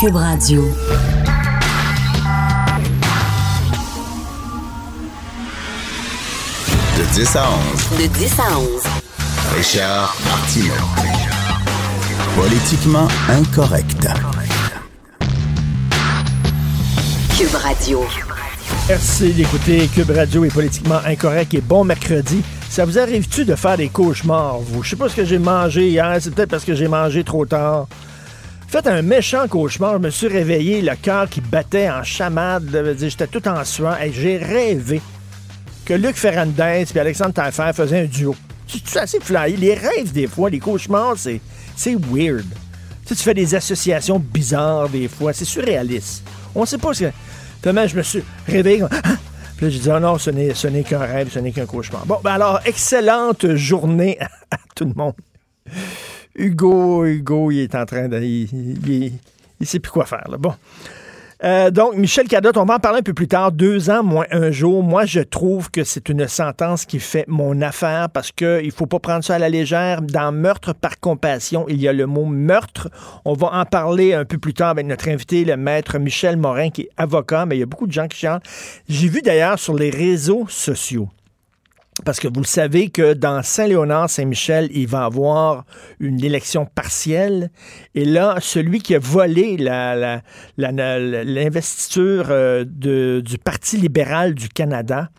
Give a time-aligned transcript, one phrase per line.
[0.00, 0.62] Cube Radio.
[6.96, 7.98] De 10 à 11.
[7.98, 8.82] De 10 à 11.
[9.56, 10.72] Richard Martineau.
[12.36, 14.06] Politiquement incorrect.
[17.36, 18.04] Cube Radio.
[18.88, 22.44] Merci d'écouter Cube Radio est politiquement incorrect et bon mercredi.
[22.70, 24.84] Ça vous arrive-tu de faire des cauchemars, vous?
[24.84, 27.44] Je sais pas ce que j'ai mangé hier, c'est peut-être parce que j'ai mangé trop
[27.46, 27.88] tard.
[28.68, 33.26] Faites un méchant cauchemar, je me suis réveillé, le cœur qui battait en chamade, j'étais
[33.26, 35.00] tout en suant, et j'ai rêvé
[35.86, 38.36] que Luc Ferrandez et Alexandre Taillefer faisaient un duo.
[38.66, 39.56] C'est assez fly.
[39.56, 41.40] Les rêves, des fois, les cauchemars, c'est,
[42.12, 42.44] weird.
[43.06, 45.32] Tu, sais, tu fais des associations bizarres, des fois.
[45.32, 46.22] C'est surréaliste.
[46.54, 47.10] On sait pas ce que.
[47.62, 48.82] Tellement je me suis réveillé.
[48.82, 49.16] Ah!
[49.56, 51.64] Puis là, j'ai dit, oh non, ce n'est, ce n'est qu'un rêve, ce n'est qu'un
[51.64, 52.04] cauchemar.
[52.04, 54.18] Bon, ben alors, excellente journée
[54.50, 55.14] à tout le monde.
[56.38, 58.18] Hugo, Hugo, il est en train de.
[58.20, 59.12] Il,
[59.60, 60.26] il sait plus quoi faire.
[60.38, 60.54] Bon.
[61.44, 63.52] Euh, donc, Michel Cadotte, on va en parler un peu plus tard.
[63.52, 64.82] Deux ans moins un jour.
[64.82, 68.86] Moi, je trouve que c'est une sentence qui fait mon affaire parce qu'il ne faut
[68.86, 70.02] pas prendre ça à la légère.
[70.02, 72.88] Dans meurtre par compassion, il y a le mot meurtre.
[73.24, 76.70] On va en parler un peu plus tard avec notre invité, le maître Michel Morin,
[76.70, 78.42] qui est avocat, mais il y a beaucoup de gens qui chantent.
[78.88, 81.08] J'ai vu d'ailleurs sur les réseaux sociaux
[82.04, 85.64] parce que vous le savez que dans Saint-Léonard-Saint-Michel, il va avoir
[86.00, 87.50] une élection partielle.
[87.94, 89.56] Et là, celui qui a volé
[90.56, 95.10] l'investiture euh, du Parti libéral du Canada,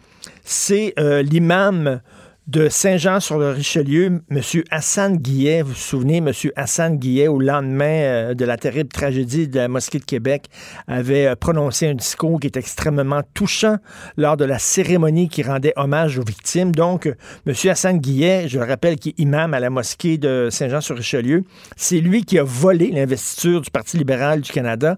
[0.43, 2.01] c'est euh, l'imam
[2.49, 4.41] de Saint-Jean-sur-le-Richelieu, M.
[4.71, 5.61] Hassan Guillet.
[5.61, 6.31] Vous vous souvenez, M.
[6.55, 10.47] Hassan Guillet, au lendemain euh, de la terrible tragédie de la mosquée de Québec,
[10.87, 13.77] avait euh, prononcé un discours qui est extrêmement touchant
[14.17, 16.71] lors de la cérémonie qui rendait hommage aux victimes.
[16.71, 17.13] Donc, euh,
[17.45, 17.53] M.
[17.69, 21.43] Hassan Guillet, je le rappelle, qui est imam à la mosquée de Saint-Jean-sur-Richelieu,
[21.77, 24.97] c'est lui qui a volé l'investiture du Parti libéral du Canada.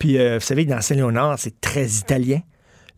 [0.00, 2.40] Puis, vous savez, dans Saint-Léonard, c'est très italien.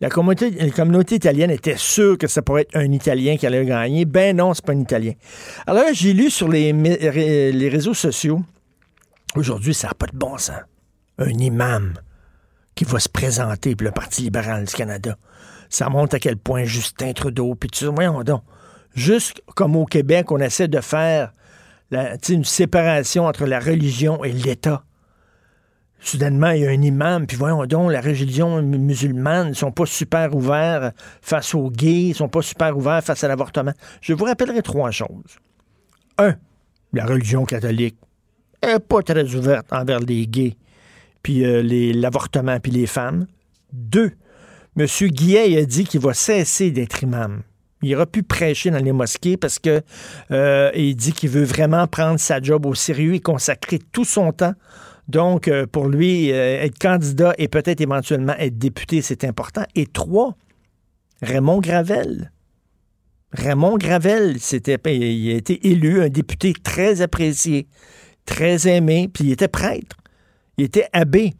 [0.01, 4.05] La communauté, italienne était sûre que ça pourrait être un Italien qui allait gagner.
[4.05, 5.13] Ben non, c'est pas un Italien.
[5.67, 6.71] Alors j'ai lu sur les,
[7.69, 8.41] réseaux sociaux,
[9.35, 10.61] aujourd'hui, ça n'a pas de bon sens.
[11.19, 11.93] Un imam
[12.73, 15.17] qui va se présenter pour le Parti libéral du Canada.
[15.69, 18.41] Ça montre à quel point Justin Trudeau, puis tu voyons donc.
[18.95, 21.31] Juste comme au Québec, on essaie de faire
[22.27, 24.83] une séparation entre la religion et l'État.
[26.03, 29.71] Soudainement, il y a un imam, puis voyons donc, la religion mu- musulmane, ils sont
[29.71, 33.73] pas super ouverts face aux gays, ils sont pas super ouverts face à l'avortement.
[34.01, 35.37] Je vous rappellerai trois choses.
[36.17, 36.35] Un,
[36.91, 37.97] la religion catholique
[38.63, 40.55] est pas très ouverte envers les gays,
[41.21, 41.61] puis euh,
[41.93, 43.27] l'avortement, puis les femmes.
[43.71, 44.13] Deux,
[44.75, 44.87] M.
[44.87, 47.43] Guillet a dit qu'il va cesser d'être imam.
[47.83, 49.81] Il aura pu prêcher dans les mosquées parce que
[50.31, 54.53] euh, dit qu'il veut vraiment prendre sa job au sérieux et consacrer tout son temps
[55.07, 59.63] donc, euh, pour lui, euh, être candidat et peut-être éventuellement être député, c'est important.
[59.75, 60.35] Et trois,
[61.21, 62.31] Raymond Gravel.
[63.33, 67.67] Raymond Gravel, c'était, il a été élu un député très apprécié,
[68.25, 69.97] très aimé, puis il était prêtre.
[70.57, 71.33] Il était abbé.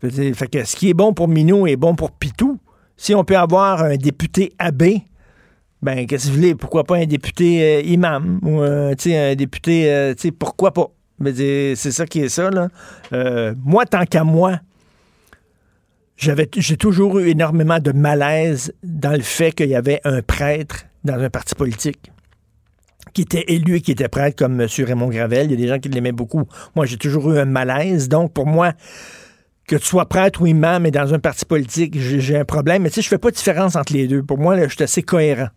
[0.00, 2.58] Fait que- ce qui est bon pour Minou est bon pour Pitou.
[2.96, 5.02] Si on peut avoir un député abbé,
[5.82, 6.54] ben, qu'est-ce que vous voulez?
[6.54, 8.38] Pourquoi pas un député euh, imam?
[8.42, 10.90] Ou un député, pourquoi pas?
[11.22, 12.68] C'est ça qui est ça, là.
[13.12, 14.60] Euh, moi, tant qu'à moi,
[16.16, 21.18] j'ai toujours eu énormément de malaise dans le fait qu'il y avait un prêtre dans
[21.18, 22.10] un parti politique
[23.12, 24.68] qui était élu et qui était prêtre comme M.
[24.78, 25.46] Raymond Gravel.
[25.46, 26.44] Il y a des gens qui l'aimaient beaucoup.
[26.76, 28.08] Moi, j'ai toujours eu un malaise.
[28.08, 28.72] Donc, pour moi,
[29.66, 32.82] que tu sois prêtre ou imam et dans un parti politique, j'ai, un problème.
[32.82, 34.22] Mais tu sais, je fais pas de différence entre les deux.
[34.22, 35.48] Pour moi, je suis assez cohérent.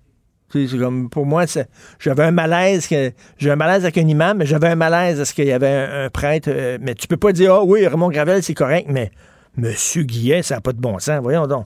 [1.12, 1.46] Pour moi,
[2.00, 2.88] j'avais un malaise.
[2.88, 5.52] Que, j'ai un malaise avec un imam, mais j'avais un malaise à ce qu'il y
[5.52, 6.50] avait un, prêtre.
[6.52, 9.12] euh, mais tu peux pas dire, ah oui, Raymond Gravel, c'est correct, mais
[9.56, 11.20] Monsieur Guillet, ça n'a pas de bon sens.
[11.22, 11.66] Voyons donc.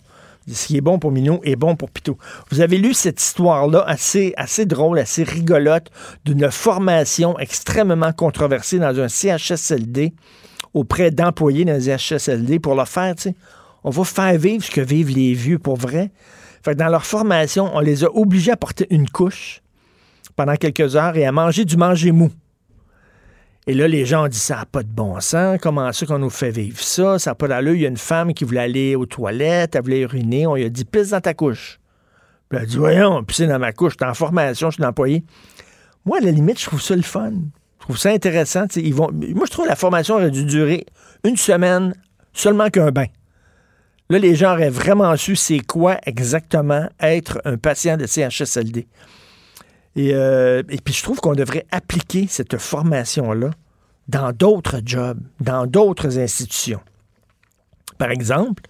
[0.49, 2.17] Ce qui est bon pour Minou est bon pour Pitou.
[2.51, 5.91] Vous avez lu cette histoire-là assez, assez drôle, assez rigolote,
[6.23, 10.13] d'une formation extrêmement controversée dans un CHSLD
[10.73, 13.35] auprès d'employés dans un CHSLD pour leur faire, tu sais,
[13.83, 16.11] on va faire vivre ce que vivent les vieux pour vrai.
[16.65, 19.61] Dans leur formation, on les a obligés à porter une couche
[20.35, 22.31] pendant quelques heures et à manger du manger mou.
[23.69, 25.59] Et là, les gens ont dit, ça n'a pas de bon sens.
[25.61, 27.19] Comment ça qu'on nous fait vivre ça?
[27.19, 27.75] Ça n'a pas d'allure.
[27.75, 30.47] Il y a une femme qui voulait aller aux toilettes, elle voulait uriner.
[30.47, 31.79] On lui a dit, pisse dans ta couche.
[32.47, 33.93] Puis elle a dit, voyons, pisser dans ma couche.
[33.93, 35.25] Je suis en formation, je suis employé.
[36.05, 37.31] Moi, à la limite, je trouve ça le fun.
[37.79, 38.67] Je trouve ça intéressant.
[38.73, 40.85] Moi, je trouve que la formation aurait dû durer
[41.25, 41.93] une semaine,
[42.31, 43.07] seulement qu'un bain.
[44.09, 48.87] Là, les gens auraient vraiment su c'est quoi exactement être un patient de CHSLD.
[49.97, 53.49] Et, euh, et puis, je trouve qu'on devrait appliquer cette formation-là
[54.07, 56.79] dans d'autres jobs, dans d'autres institutions.
[57.97, 58.63] Par exemple,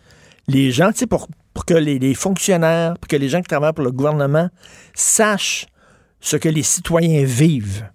[0.47, 1.27] les gens, tu sais, pour,
[1.65, 4.49] que les, fonctionnaires, pour que les gens qui travaillent pour le gouvernement
[4.93, 5.67] sachent
[6.19, 7.89] ce que les citoyens vivent.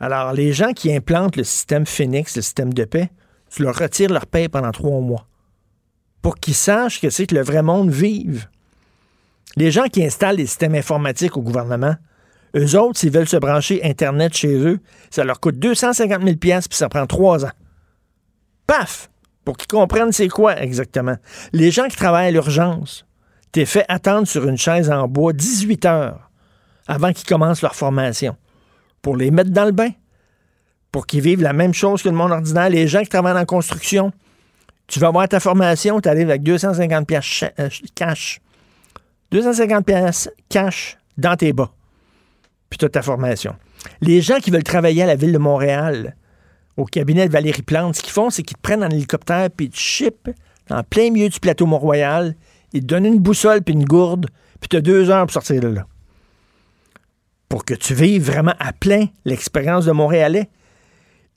[0.00, 3.10] Alors, les gens qui implantent le système Phoenix, le système de paix,
[3.50, 5.26] tu leur retires leur paix pendant trois mois
[6.22, 8.48] pour qu'ils sachent que c'est que le vrai monde vive.
[9.56, 11.96] Les gens qui installent les systèmes informatiques au gouvernement,
[12.56, 14.78] eux autres, s'ils veulent se brancher Internet chez eux,
[15.10, 17.52] ça leur coûte 250 000 puis ça prend trois ans.
[18.66, 19.10] Paf!
[19.44, 21.16] Pour qu'ils comprennent c'est quoi exactement.
[21.52, 23.04] Les gens qui travaillent à l'urgence,
[23.50, 26.30] t'es fait attendre sur une chaise en bois 18 heures
[26.86, 28.36] avant qu'ils commencent leur formation.
[29.00, 29.90] Pour les mettre dans le bain.
[30.92, 32.70] Pour qu'ils vivent la même chose que le monde ordinaire.
[32.70, 34.12] Les gens qui travaillent en construction,
[34.92, 38.42] tu vas avoir ta formation, tu arrives avec 250 pièces euh, cash.
[39.30, 41.70] 250 pièces cash dans tes bas.
[42.68, 43.56] Puis tu as ta formation.
[44.02, 46.14] Les gens qui veulent travailler à la ville de Montréal,
[46.76, 49.66] au cabinet de Valérie Plante, ce qu'ils font, c'est qu'ils te prennent en hélicoptère puis
[49.66, 50.28] ils te chipent
[50.68, 52.36] en plein milieu du plateau Mont-Royal.
[52.74, 54.26] Ils te donnent une boussole puis une gourde,
[54.60, 55.86] puis tu as deux heures pour sortir de là.
[57.48, 60.50] Pour que tu vives vraiment à plein l'expérience de Montréalais.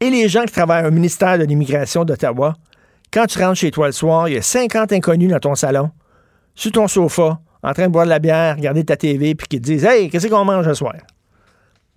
[0.02, 2.58] Et les gens qui travaillent au ministère de l'Immigration d'Ottawa,
[3.16, 5.90] quand tu rentres chez toi le soir, il y a 50 inconnus dans ton salon,
[6.54, 9.62] sur ton sofa, en train de boire de la bière, regarder ta TV, puis qui
[9.62, 10.96] te disent Hey, qu'est-ce qu'on mange ce soir?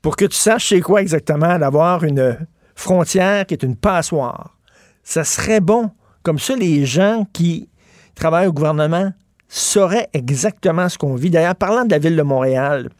[0.01, 2.39] Pour que tu saches c'est quoi exactement d'avoir une
[2.77, 4.57] frontière qui est une passoire.
[5.03, 5.91] Ça serait bon.
[6.23, 7.69] Comme ça, les gens qui
[8.15, 9.13] travaillent au gouvernement
[9.49, 11.31] sauraient exactement ce qu'on vit.
[11.31, 12.91] D'ailleurs, parlant de la ville de Montréal,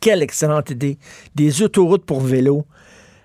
[0.00, 0.98] quelle excellente idée.
[1.34, 2.66] Des autoroutes pour vélo.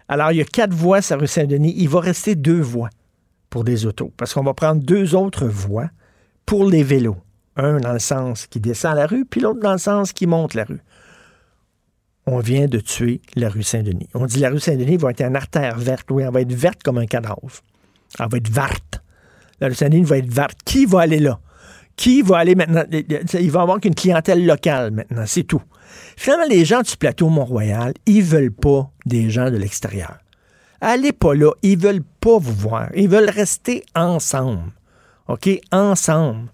[0.07, 1.73] Alors, il y a quatre voies sur rue Saint-Denis.
[1.75, 2.89] Il va rester deux voies
[3.51, 4.12] pour des autos.
[4.18, 5.92] Parce qu'on va prendre deux autres voies
[6.48, 7.18] pour les vélos.
[7.56, 10.56] Un dans le sens qui descend la rue, puis l'autre dans le sens qui monte
[10.56, 10.81] la rue
[12.25, 14.07] on vient de tuer la rue Saint-Denis.
[14.13, 16.09] On dit la rue Saint-Denis va être une artère verte.
[16.12, 17.39] Oui, elle va être verte comme un cadavre.
[18.19, 19.01] Elle va être verte.
[19.59, 20.57] La rue Saint-Denis va être verte.
[20.63, 21.39] Qui va aller là?
[21.95, 22.83] Qui va aller maintenant?
[22.92, 25.62] Il va avoir qu'une clientèle locale maintenant, c'est tout.
[26.15, 30.18] Finalement, les gens du plateau Mont-Royal, ils veulent pas des gens de l'extérieur.
[30.81, 32.89] Allez pas là, ils veulent pas vous voir.
[32.95, 34.72] Ils veulent rester ensemble.
[35.28, 35.50] OK?
[35.72, 36.50] Ensemble.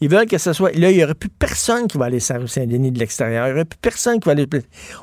[0.00, 0.76] Ils veulent que ce soit.
[0.76, 3.46] Là, il n'y aurait plus personne qui va aller sur Saint-Denis de l'extérieur.
[3.46, 4.46] Il n'y aurait plus personne qui va aller.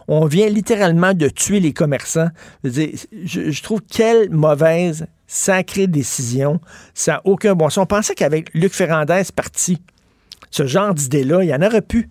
[0.08, 2.30] On vient littéralement de tuer les commerçants.
[2.64, 6.60] Je, trouve quelle mauvaise, sacrée décision.
[6.94, 7.84] Ça n'a aucun bon sens.
[7.84, 9.82] On pensait qu'avec Luc Ferrandez parti,
[10.50, 12.10] ce genre d'idée-là, il y en aurait plus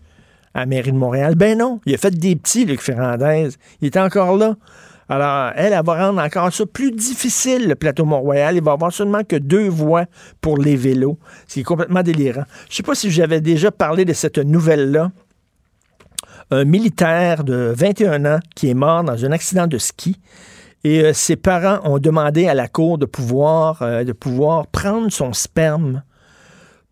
[0.54, 1.34] à la mairie de Montréal.
[1.36, 3.50] Ben non, il a fait des petits, Luc Ferrandez.
[3.80, 4.56] Il est encore là.
[5.10, 8.54] Alors, elle, elle va rendre encore ça plus difficile, le plateau Mont-Royal.
[8.54, 10.04] Il va avoir seulement que deux voies
[10.40, 11.18] pour les vélos.
[11.48, 12.44] C'est complètement délirant.
[12.68, 15.10] Je ne sais pas si j'avais déjà parlé de cette nouvelle-là.
[16.52, 20.16] Un militaire de 21 ans qui est mort dans un accident de ski.
[20.84, 25.10] Et euh, ses parents ont demandé à la cour de pouvoir, euh, de pouvoir prendre
[25.10, 26.04] son sperme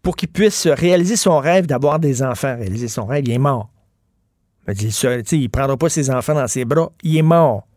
[0.02, 2.56] pour qu'il puisse réaliser son rêve d'avoir des enfants.
[2.56, 3.70] Réaliser son rêve, il est mort.
[4.66, 6.90] Il ne prendra pas ses enfants dans ses bras.
[7.04, 7.67] Il est mort.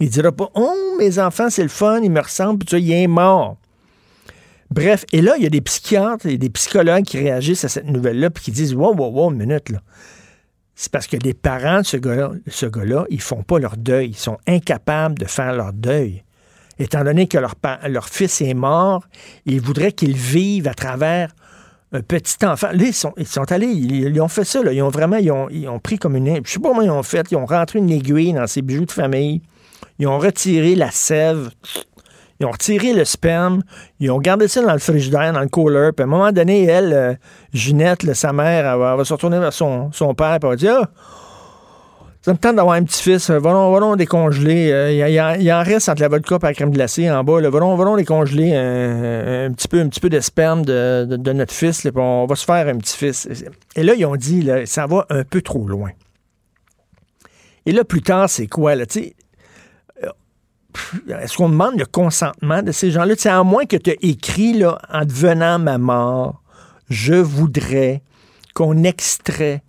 [0.00, 3.06] Il dira pas Oh, mes enfants, c'est le fun, ils me ressemblent, puis il est
[3.06, 3.56] mort.
[4.70, 7.86] Bref, et là, il y a des psychiatres et des psychologues qui réagissent à cette
[7.86, 9.78] nouvelle-là, puis qui disent Wow, wow, wow, une minute, là.
[10.74, 14.08] C'est parce que les parents de ce gars-là, ce gars-là, ils font pas leur deuil.
[14.08, 16.24] Ils sont incapables de faire leur deuil.
[16.78, 17.54] Étant donné que leur,
[17.86, 19.06] leur fils est mort,
[19.44, 21.34] ils voudraient qu'ils vivent à travers
[21.92, 22.68] un petit enfant.
[22.72, 23.12] Là, ils sont,
[23.52, 24.62] allés, ils, ont fait ça.
[24.62, 24.72] Là.
[24.72, 26.40] Ils ont vraiment, ils ont, ils ont pris comme une.
[26.44, 27.30] Je sais pas comment ils ont fait.
[27.30, 29.42] Ils ont rentré une aiguille dans ses bijoux de famille.
[30.02, 31.50] Ils ont retiré la sève.
[32.40, 33.62] Ils ont retiré le sperme,
[34.00, 35.90] ils ont gardé ça dans le frigidaire, dans le cooler.
[35.96, 37.14] Puis à un moment donné, elle, euh,
[37.52, 40.88] Ginette, sa mère, elle va, se retourner vers son, père et elle va dire Ah,
[42.20, 44.72] ça me tente d'avoir un petit-fils, va donc, décongeler.
[44.72, 47.40] Euh, il, y en reste entre la vodka et la crème glacée en bas.
[47.40, 51.92] Va donc, décongeler un, petit peu, un petit peu de sperme de, notre fils, puis
[51.94, 53.28] on va se faire un petit-fils.
[53.76, 55.90] Et là, ils ont dit là, ça va un peu trop loin.
[57.66, 58.74] Et là, plus tard, c'est quoi?
[58.74, 58.84] Là?
[61.08, 63.14] Est-ce qu'on demande le consentement de ces gens-là?
[63.18, 66.42] C'est à moins que tu aies écrit, là, en devenant ma mort,
[66.88, 68.02] je voudrais
[68.54, 69.62] qu'on extrait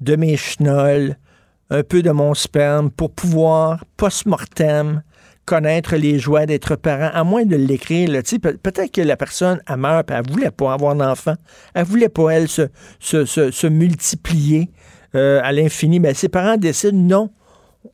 [0.00, 1.16] de mes chenolles
[1.70, 5.02] un peu de mon sperme pour pouvoir, post-mortem,
[5.46, 8.10] connaître les joies d'être parent, à moins de l'écrire.
[8.10, 11.34] peut-être que la personne, a meurt, elle voulait pas avoir d'enfant.
[11.74, 12.68] Elle voulait pas, elle, se,
[13.00, 14.70] se, multiplier
[15.14, 16.00] euh, à l'infini.
[16.00, 17.30] Mais ses parents décident, non,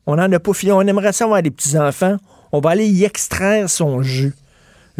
[0.07, 0.71] on n'en a pas fini.
[0.71, 2.17] On aimerait ça avoir des petits-enfants
[2.53, 4.33] on va aller y extraire son jus.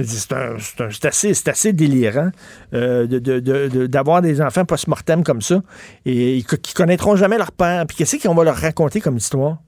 [0.03, 2.31] C'est assez, délirant
[2.73, 3.05] euh,
[3.87, 5.61] d'avoir des enfants post-mortem comme ça
[6.03, 7.85] et, qui connaîtront jamais leur père.
[7.85, 9.59] Puis qu'est-ce qu'on va leur raconter comme histoire?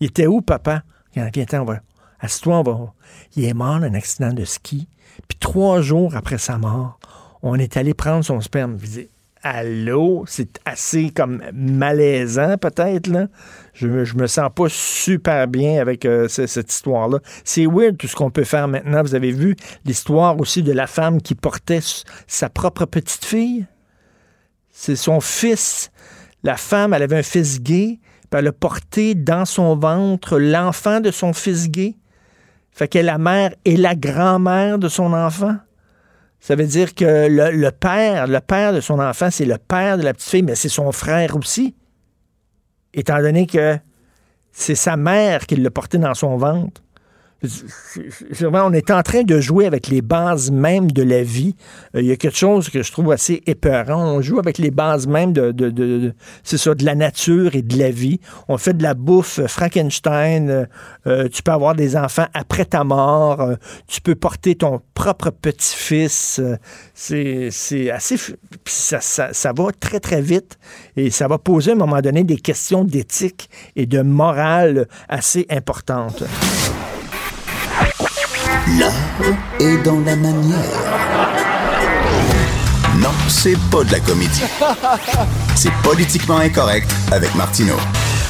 [0.00, 0.84] Il était où, papa?
[1.14, 1.80] Viens, on va,
[2.28, 2.92] ce on va.
[3.34, 4.86] Il est mort d'un accident de ski.
[5.26, 7.00] Puis trois jours après sa mort,
[7.42, 8.78] on est allé prendre son sperme.
[8.80, 9.00] Je
[9.42, 13.28] dis, allô, c'est assez comme malaisant peut-être, là.
[13.74, 17.18] Je, me sens pas super bien avec euh, ce- cette histoire-là.
[17.44, 19.02] C'est weird tout ce qu'on peut faire maintenant.
[19.02, 21.80] Vous avez vu l'histoire aussi de la femme qui portait
[22.26, 23.66] sa propre petite fille?
[24.70, 25.90] C'est son fils.
[26.42, 27.98] La femme, elle avait un fils gay,
[28.30, 31.96] puis elle a porté dans son ventre l'enfant de son fils gay.
[32.72, 35.56] Fait que la mère est la grand-mère de son enfant.
[36.46, 40.04] Ça veut dire que le, père, le père de son enfant, c'est le père de
[40.04, 41.74] la petite fille, mais c'est son frère aussi.
[42.94, 43.76] Étant donné que
[44.52, 46.84] c'est sa mère qui l'a porté dans son ventre.
[48.50, 51.54] On est en train de jouer avec les bases même de la vie.
[51.94, 54.04] Euh, Il y a quelque chose que je trouve assez épeurant.
[54.16, 56.12] On joue avec les bases même de, de- de-
[56.50, 58.20] de- de la nature et de la vie.
[58.48, 60.66] On fait de la bouffe euh, Frankenstein.
[61.06, 63.52] euh, tu peux avoir des enfants après ta mort.
[63.86, 66.40] tu peux porter ton propre petit-fils.
[66.94, 68.16] c'est, assez...
[68.64, 70.58] ça va très, très vite.
[70.96, 75.46] Et ça va poser à un moment donné des questions d'éthique et de morale assez
[75.50, 76.22] importantes.
[78.74, 78.92] L'art
[79.60, 80.58] est dans la manière.
[82.98, 84.42] Non, c'est pas de la comédie.
[85.54, 87.76] C'est politiquement incorrect avec Martineau.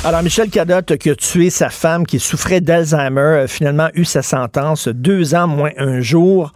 [0.07, 4.23] Alors, Michel Cadotte, qui a tué sa femme qui souffrait d'Alzheimer, a finalement eu sa
[4.23, 6.53] sentence, deux ans moins un jour.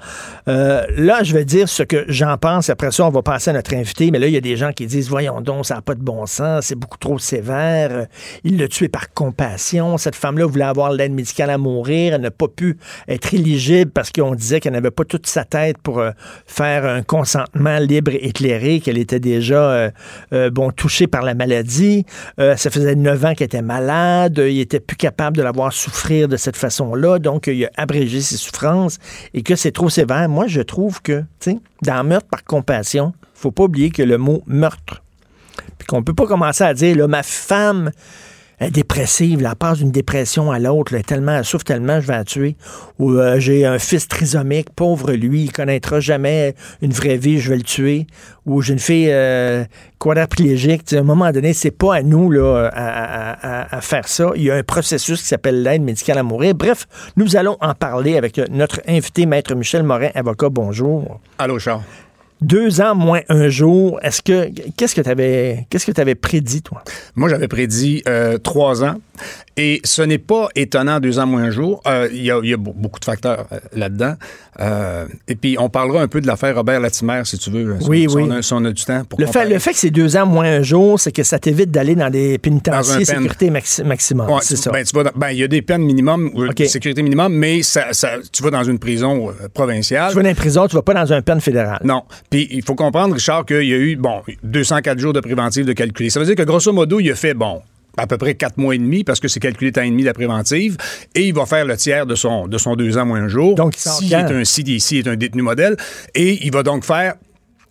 [0.46, 2.70] Euh, là, je vais dire ce que j'en pense.
[2.70, 4.12] Après ça, on va passer à notre invité.
[4.12, 6.00] Mais là, il y a des gens qui disent, voyons donc, ça n'a pas de
[6.00, 7.90] bon sens, c'est beaucoup trop sévère.
[7.90, 8.04] Euh,
[8.44, 9.98] Il l'a tué par compassion.
[9.98, 12.14] Cette femme-là voulait avoir l'aide médicale à mourir.
[12.14, 12.76] Elle n'a pas pu
[13.08, 16.12] être éligible parce qu'on disait qu'elle n'avait pas toute sa tête pour euh,
[16.46, 19.90] faire un consentement libre et éclairé, qu'elle était déjà, euh,
[20.32, 22.06] euh, bon, touchée par la maladie.
[22.38, 24.38] Euh, ça faisait neuf ans qu'elle était malade.
[24.38, 27.18] Il était plus capable de la voir souffrir de cette façon-là.
[27.18, 28.98] Donc, il a abrégé ses souffrances
[29.32, 30.28] et que c'est trop sévère.
[30.28, 34.18] Moi, je trouve que, tu sais, dans meurtre par compassion, faut pas oublier que le
[34.18, 35.02] mot meurtre,
[35.78, 37.90] puis qu'on peut pas commencer à dire, là, ma femme
[38.60, 42.56] est dépressive, elle passe d'une dépression à l'autre, elle souffre tellement, je vais la tuer.
[42.98, 47.50] Ou euh, j'ai un fils trisomique, pauvre lui, il connaîtra jamais une vraie vie, je
[47.50, 48.06] vais le tuer.
[48.46, 49.64] Ou j'ai une fille euh.
[50.02, 54.30] Tu à un moment donné, c'est pas à nous là, à, à- faire ça.
[54.34, 56.54] Il y a un processus qui s'appelle l'aide médicale à mourir.
[56.54, 56.86] Bref,
[57.16, 60.48] nous allons en parler avec euh, notre invité, Maître Michel Morin, avocat.
[60.48, 61.20] Bonjour.
[61.38, 61.82] Allô, Charles.
[62.40, 63.98] Deux ans moins un jour.
[64.02, 66.82] Est-ce que qu'est-ce que tu avais qu'est-ce que tu avais prédit, toi?
[67.14, 68.96] Moi, j'avais prédit euh, trois ans.
[69.56, 71.82] Et ce n'est pas étonnant, deux ans moins un jour.
[71.86, 74.14] Euh, Il y, a, y beaucoup de facteurs euh, là-dedans.
[74.60, 77.76] Euh, et puis, on parlera un peu de l'affaire Robert Latimer, si tu veux.
[77.80, 78.24] si- Oui, si oui.
[78.26, 80.16] On a, si on a du temps pour Le fait, le fait que c'est deux
[80.16, 84.28] ans moins un jour, c'est que ça t'évite d'aller dans des pénitenciers sécurité maxi- maximum.
[84.30, 84.70] Ouais, c'est ça.
[84.70, 86.30] Ben, tu vas dans- ben, il y a des peines minimum,
[86.66, 90.10] sécurité minimum, mais ça, ça- tu vas dans une prison provinciale.
[90.10, 91.80] tu vas dans une prison, tu vas pas dans un pen fédéral.
[91.84, 92.02] Non.
[92.30, 95.72] Puis il faut comprendre, Richard, qu'il y a eu, bon, 204 jours de préventive de
[95.72, 96.10] calculer.
[96.10, 97.60] Ça veut dire que grosso modo, il a fait, bon,
[97.96, 100.14] à peu près 4 mois et demi, parce que c'est calculé temps et demi la
[100.14, 100.76] préventive,
[101.14, 103.54] et il va faire le tiers de son, de son deux ans moins un jour.
[103.54, 104.18] Donc, s'il quand?
[104.28, 105.76] est un CDC, est un détenu modèle,
[106.14, 107.14] et il va donc faire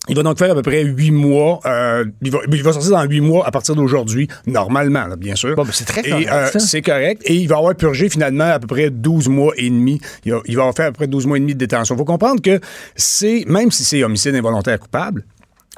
[0.08, 1.60] il va donc faire à peu près huit mois.
[1.66, 5.34] euh, il, va, il va sortir dans huit mois à partir d'aujourd'hui, normalement, là, bien
[5.34, 5.54] sûr.
[5.54, 6.58] Bon, ben, c'est très correct, euh, ça.
[6.58, 7.22] c'est correct.
[7.26, 10.00] Et il va avoir purgé finalement à peu près 12 mois et demi.
[10.24, 11.94] Il va, il va avoir fait à peu près 12 mois et demi de détention.
[11.94, 12.60] Il faut comprendre que
[12.96, 15.24] c'est, même si c'est homicide involontaire coupable,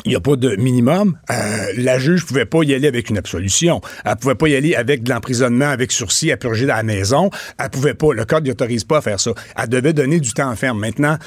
[0.04, 1.16] il n'y a pas de minimum.
[1.30, 1.34] Euh,
[1.76, 3.80] la juge pouvait pas y aller avec une absolution.
[4.04, 7.30] Elle pouvait pas y aller avec de l'emprisonnement avec sursis à purger dans la maison.
[7.62, 8.12] Elle pouvait pas.
[8.12, 9.30] Le code n'autorise pas à faire ça.
[9.56, 10.80] Elle devait donner du temps ferme.
[10.80, 11.18] Maintenant,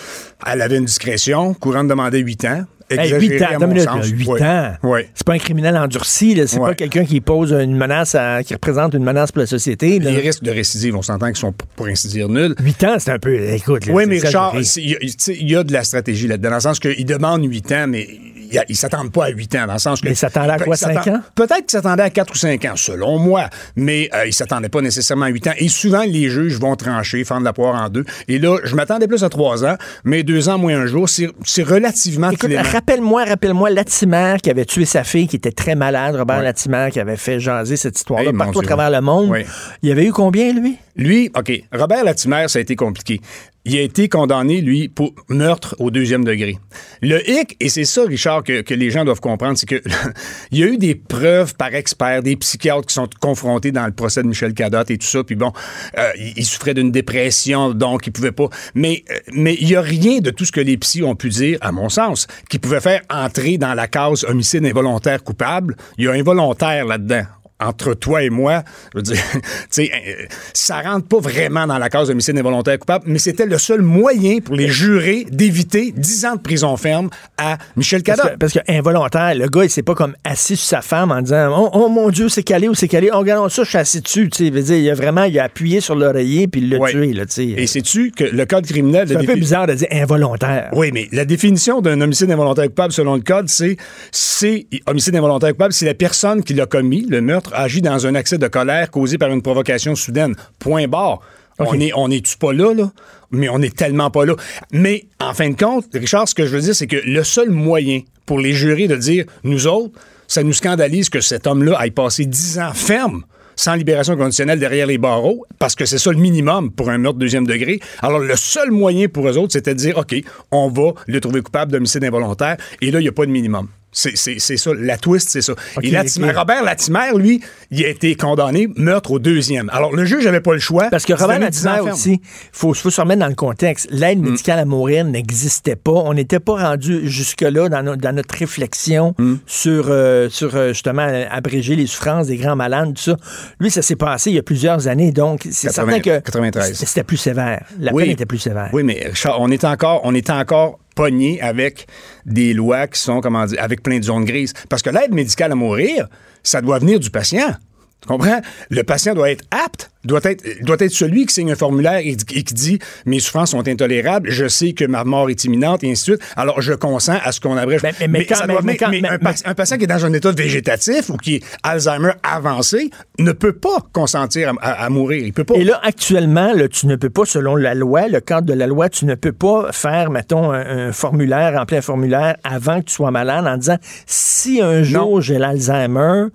[0.45, 1.53] elle avait une discrétion.
[1.53, 2.65] Courant demandait 8 ans.
[2.87, 4.05] Hey, Exagéré, 8 ans, à attends mon une minute, sens.
[4.05, 4.43] là, 8 Ouais.
[4.43, 4.73] ans.
[5.15, 6.45] C'est pas un criminel endurci, là.
[6.45, 6.69] c'est Ouais.
[6.69, 9.97] pas quelqu'un qui pose une menace, à- qui représente une menace pour la société.
[9.99, 10.11] là.
[10.11, 12.53] Les risques de récidive, on s'entend qu'ils sont, pour ainsi dire, nuls.
[12.61, 13.33] 8 ans, c'est un peu.
[13.39, 16.61] Écoute, là, Oui, mais Richard, y, il y a de la stratégie là-dedans, dans le
[16.61, 18.07] sens qu'il demande 8 ans, mais
[18.51, 20.05] il ne s'attendent pas à 8 ans, dans le sens que...
[20.07, 21.21] Mais ils s'attendaient à quoi, ils s'attendent- cinq ans?
[21.35, 24.69] Peut-être qu'ils s'attendaient à 4 ou 5 ans, selon moi, mais euh, ils ne s'attendaient
[24.69, 25.53] pas nécessairement à 8 ans.
[25.57, 28.05] Et souvent, les juges vont trancher, fendre la poire en deux.
[28.27, 31.63] Et là, je m'attendais plus à 3 ans, mais 2 ans moins un jour, c'est
[31.63, 36.41] relativement Écoute, rappelle-moi, rappelle-moi Latimer qui avait tué sa fille, qui était très malade, Robert.
[36.41, 39.29] Latimer, qui avait fait jaser cette histoire-là Hey, mon partout à travers le monde.
[39.29, 39.45] Oui.
[39.83, 40.77] Il y avait eu combien, lui?
[40.95, 43.19] Lui, OK, Robert Latimer, ça a été compliqué.
[43.67, 46.57] Il a été condamné, lui, pour meurtre au deuxième degré.
[47.01, 49.81] Le hic, et c'est ça, Richard, que, les gens doivent comprendre, c'est que
[50.51, 53.91] il y a eu des preuves par experts, des psychiatres qui sont confrontés dans le
[53.91, 55.51] procès de Michel Cadotte et tout ça, puis bon,
[55.97, 58.49] euh, il, souffrait d'une dépression, donc il pouvait pas.
[58.75, 61.29] Mais euh, mais il y a rien de tout ce que les psys ont pu
[61.29, 65.75] dire, à mon sens, qui pouvait faire entrer dans la case homicide involontaire coupable.
[65.97, 67.25] Il y a involontaire là-dedans.
[67.59, 71.77] Entre toi et moi, je veux dire, tu sais, euh, ça rentre pas vraiment dans
[71.77, 76.25] la cause d'homicide involontaire coupable, mais c'était le seul moyen pour les jurés d'éviter 10
[76.25, 78.33] ans de prison ferme à Michel Parce Cadot.
[78.33, 81.21] que, parce que involontaire, le gars, il s'est pas comme assis sur sa femme en
[81.21, 83.09] disant Oh, oh, mon Dieu, c'est calé ou c'est calé.
[83.13, 84.29] Oh, regarde ça, je suis assis dessus.
[84.29, 86.91] Tu sais, dire, il a vraiment il a appuyé sur l'oreiller puis il l'a Ouais.
[86.91, 87.13] tué.
[87.13, 87.45] Là, tu sais.
[87.45, 89.07] Et sais-tu que le code criminel...
[89.07, 90.69] c'est un peu bizarre de dire involontaire.
[90.73, 93.77] Oui, mais la définition d'un homicide involontaire coupable selon le code, c'est
[94.11, 98.15] c'est homicide involontaire coupable, c'est la personne qui l'a commis, le meurtre, agit dans un
[98.15, 100.35] accès de colère causé par une provocation soudaine.
[100.59, 101.19] Point barre.
[101.59, 102.91] On est, on est-tu pas là, là?
[103.31, 104.35] Mais on est tellement pas là.
[104.71, 107.49] Mais, en fin de compte, Richard, ce que je veux dire, c'est que le seul
[107.49, 109.97] moyen pour les jurés de dire, nous autres,
[110.27, 113.23] ça nous scandalise que cet homme-là aille passer 10 ans ferme
[113.55, 117.19] sans libération conditionnelle derrière les barreaux, parce que c'est ça le minimum pour un meurtre
[117.19, 117.79] deuxième degré.
[118.01, 120.13] Alors, le seul moyen pour eux autres, c'était de dire, OK,
[120.51, 123.69] on va le trouver coupable d'homicide involontaire, et là, il n'y a pas de minimum.
[123.97, 125.53] C'est c'est- c'est ça, la twist, c'est ça.
[125.81, 126.33] et Latimer-.
[126.33, 129.69] Robert Latimer, lui, il a été condamné meurtre au deuxième.
[129.71, 130.89] Alors, le juge n'avait pas le choix.
[130.91, 132.19] Parce que Robert donné 10 ans Latimer aussi, il
[132.51, 133.87] faut, faut se remettre dans le contexte.
[133.91, 134.29] L'aide Mm.
[134.31, 135.91] médicale à mourir n'existait pas.
[135.93, 139.35] On n'était pas rendu jusque-là dans, no- dans notre réflexion Mm.
[139.45, 143.15] sur, euh, sur euh, justement abréger les souffrances des grands malades, tout ça.
[143.61, 146.73] Lui, ça s'est passé il y a plusieurs années, donc c'est 80 certain que 93.
[146.85, 147.63] c'était plus sévère.
[147.79, 148.03] La Oui.
[148.03, 148.69] peine était plus sévère.
[148.73, 151.87] Oui, mais Richard, on est encore, on est encore pogné avec
[152.25, 154.53] des lois qui sont, comment dire, avec plein de zones grises.
[154.69, 156.07] Parce que l'aide médicale à mourir,
[156.41, 157.53] ça doit venir du patient.
[158.01, 158.41] Tu comprends?
[158.69, 162.09] Le patient doit être apte, doit être, doit être celui qui signe un formulaire et,
[162.33, 165.91] et qui dit mes souffrances sont intolérables, je sais que ma mort est imminente, et
[165.91, 166.21] ainsi de suite.
[166.35, 167.81] Alors, je consens à ce qu'on abrège.
[167.83, 169.53] Mais- mais- mais quand- ça mais- doit mais venir- quand- mais mais- un, pa- un
[169.53, 173.77] patient qui est dans un état végétatif ou qui est Alzheimer avancé ne peut pas
[173.93, 175.23] consentir à, à- à mourir.
[175.25, 175.55] Il peut pas.
[175.55, 178.67] Et là, actuellement, là, tu ne peux pas, selon la loi, le cadre de la
[178.67, 182.85] loi, tu ne peux pas faire, mettons, un, un formulaire, remplir un formulaire avant que
[182.85, 186.25] tu sois malade en disant si un jour j'ai l'Alzheimer,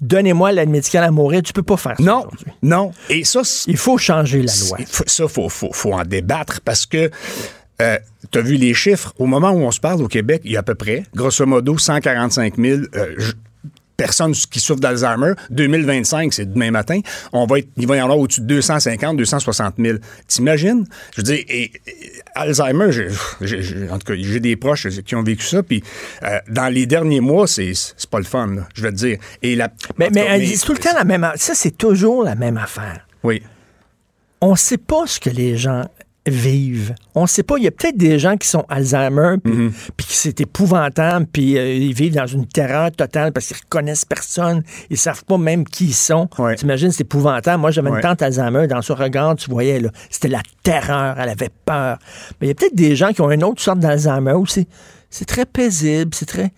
[0.00, 1.42] donnez-moi l'aide médicale à mourir.
[1.42, 2.02] Tu peux pas faire ça.
[2.02, 2.46] non, aujourd'hui.
[2.62, 2.92] non.
[3.10, 4.78] Et ça, Il faut changer la loi.
[5.06, 7.10] Ça, faut, faut, faut en débattre parce que
[8.30, 9.12] tu as vu les chiffres?
[9.18, 11.44] Au moment où on se parle au Québec, il y a à peu près, grosso
[11.46, 13.32] modo, 145 000 euh, j-
[14.00, 15.32] personnes qui souffrent d'Alzheimer.
[15.50, 17.00] 2025, c'est demain matin.
[17.32, 19.98] On va être, il va y en avoir au-dessus de 250, 260 000.
[20.26, 20.86] T'imagines?
[21.12, 21.72] Je veux dire, et, et,
[22.34, 22.90] Alzheimer,
[23.90, 25.62] en tout cas, j'ai des proches qui ont vécu ça.
[25.62, 25.82] Puis
[26.22, 27.74] euh, dans les derniers mois, c'est
[28.10, 29.18] pas le fun, là, je vais te dire.
[29.42, 31.30] Et la, Mais, mais cas, tout le temps la même.
[31.36, 33.06] Ça, c'est toujours la même affaire.
[33.22, 33.42] Oui.
[34.40, 35.84] On ne sait pas ce que les gens
[36.26, 36.94] vivent.
[37.14, 37.56] On sait pas.
[37.58, 41.56] Il y a peut-être des gens qui sont Alzheimer, puis puis qui c'est épouvantable, puis
[41.58, 44.62] euh, ils vivent dans une terreur totale parce qu'ils reconnaissent personne.
[44.90, 46.28] Ils savent pas même qui ils sont.
[46.38, 46.54] Ouais.
[46.56, 47.60] T'imagines, c'est épouvantable.
[47.60, 47.96] Moi, j'avais Ouais.
[47.96, 48.66] une tante Alzheimer.
[48.66, 51.16] Dans son regard, tu voyais, là, c'était la terreur.
[51.18, 51.98] Elle avait peur.
[52.40, 54.46] Mais il y a peut-être des gens qui ont une autre sorte d'Alzheimer où
[55.10, 56.52] c'est très paisible, c'est très...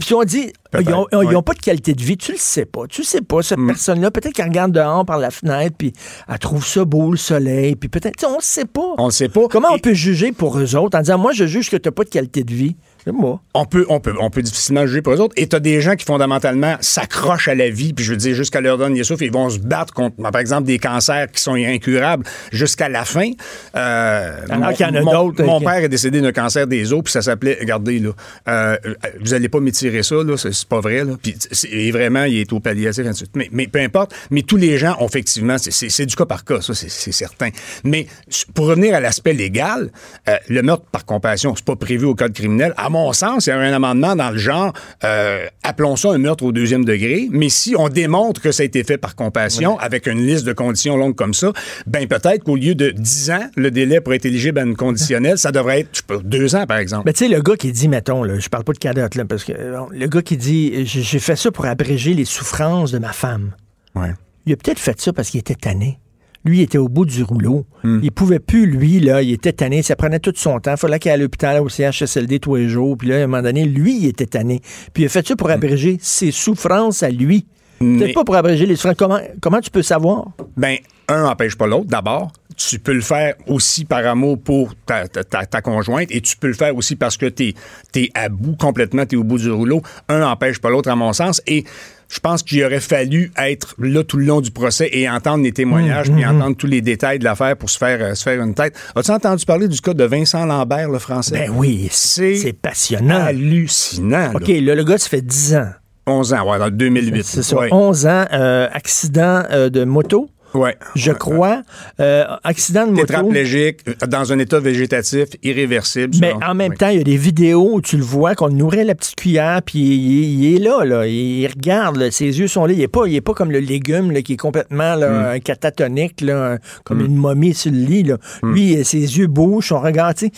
[0.00, 1.42] Puis on dit, ils ont, ils ont ouais.
[1.42, 2.16] pas de qualité de vie.
[2.16, 2.86] Tu le sais pas.
[2.86, 5.92] Tu sais pas, cette personne-là, peut-être qu'elle regarde dehors par la fenêtre, puis
[6.28, 8.94] elle trouve ça beau, le soleil, puis peut-être, tu sais, on le sait pas.
[8.98, 9.48] On le sait pas.
[9.48, 12.04] Comment on peut juger pour eux autres en disant, moi, je juge que tu pas
[12.04, 12.76] de qualité de vie?
[13.12, 13.40] Moi.
[13.54, 15.34] on peut, on peut, on peut difficilement juger pour eux autres.
[15.36, 18.60] Et t'as des gens qui fondamentalement s'accrochent à la vie, puis je veux dire jusqu'à
[18.60, 22.24] leur dernier souffle, ils vont se battre contre, par exemple, des cancers qui sont incurables
[22.52, 23.30] jusqu'à la fin.
[23.76, 26.92] Euh, Alors qu'il y en a d'autres, Mon euh, père est décédé d'un cancer des
[26.92, 28.10] os, puis ça s'appelait, regardez là,
[28.48, 31.12] euh, euh, vous allez pas m'étirer ça là, c'est pas vrai là.
[31.22, 31.36] Puis
[31.70, 33.30] et vraiment, il est au palliatif, ainsi de suite.
[33.34, 34.14] Mais, mais peu importe.
[34.30, 37.50] Mais tous les gens, ont, effectivement, c'est- du cas par cas, ça c'est c'est certain.
[37.84, 38.06] Mais
[38.54, 39.90] pour revenir à l'aspect légal,
[40.28, 42.72] euh, le meurtre par compassion, c'est pas prévu au code criminel.
[42.76, 44.72] À mon sens, il y a un amendement dans le genre,
[45.04, 47.28] euh, appelons ça un meurtre au deuxième degré.
[47.30, 50.52] Mais si on démontre que ça a été fait par compassion, avec une liste de
[50.52, 51.52] conditions longue comme ça,
[51.86, 55.38] ben peut-être qu'au lieu de 10 ans, le délai pour être éligible à une conditionnelle,
[55.38, 57.02] ça devrait être, je sais pas, deux ans par exemple.
[57.06, 59.24] Mais tu sais, le gars qui dit, mettons, là, je parle pas de cadotte, là,
[59.24, 62.98] parce que le gars qui dit, j'ai j'ai fait ça pour abréger les souffrances de
[62.98, 63.52] ma femme.
[63.94, 64.12] Ouais.
[64.46, 65.98] Il a peut-être fait ça parce qu'il était tanné.
[66.44, 67.66] Lui, était au bout du rouleau.
[67.82, 68.00] Hmm.
[68.02, 69.82] Il pouvait plus, lui, là, il était tanné.
[69.82, 70.72] Ça prenait tout son temps.
[70.72, 72.96] Il fallait qu'il aille à l'hôpital, au CHSLD tous les jours.
[72.96, 74.60] Puis là, à un moment donné, lui, il était tanné.
[74.94, 77.46] Puis il a fait ça pour abréger ses souffrances à lui.
[77.80, 77.86] Hmm.
[77.96, 78.96] Mais- Peut-être pas pour abréger les souffrances.
[78.96, 80.26] Comment, comment tu peux savoir?
[80.56, 80.76] Ben,
[81.08, 82.32] un n'empêche pas l'autre, d'abord.
[82.56, 86.36] Tu peux le faire aussi par amour pour ta, ta- ta- ta conjointe et tu
[86.36, 87.54] peux le faire aussi parce que tu
[87.94, 89.80] es, à bout complètement, tu es au bout du rouleau.
[90.08, 91.40] Un n'empêche pas l'autre, à mon sens.
[91.46, 91.64] Et
[92.08, 95.52] je pense qu'il aurait fallu être là tout le long du procès et entendre les
[95.52, 98.54] témoignages, puis entendre tous les détails de l'affaire pour se faire, euh, se faire une
[98.54, 98.74] tête.
[98.96, 101.46] As-tu entendu parler du cas de Vincent Lambert, le français?
[101.46, 103.22] Ben oui, c'est passionnant.
[103.24, 104.32] hallucinant.
[104.32, 104.32] là.
[104.34, 105.68] OK, là, le gars, ça fait 10 ans.
[106.06, 107.24] 11 ans, ouais, dans le 2008.
[107.24, 107.56] C'est ça.
[107.56, 107.68] Ouais.
[107.70, 110.30] 11 ans, euh, accident euh, de moto.
[110.54, 110.76] Ouais.
[110.94, 111.62] je Ouais, crois.
[112.00, 113.06] Euh, accident de moto.
[113.06, 116.16] Tétraplégique, euh, dans un état végétatif irréversible.
[116.20, 116.76] Mais selon- en même oui.
[116.78, 119.60] temps, il y a des vidéos où tu le vois, qu'on nourrit la petite cuillère,
[119.64, 121.06] puis il, il est là, là.
[121.06, 122.72] Il regarde, là, ses yeux sont là.
[122.72, 125.00] Il n'est pas, il est pas comme le légume là, qui est complètement Mm.
[125.00, 128.02] là, un catatonique, là, comme une momie sur le lit.
[128.04, 128.16] Là.
[128.42, 128.52] Mm.
[128.52, 130.32] Lui, ses yeux bougent, son regard, tu sais.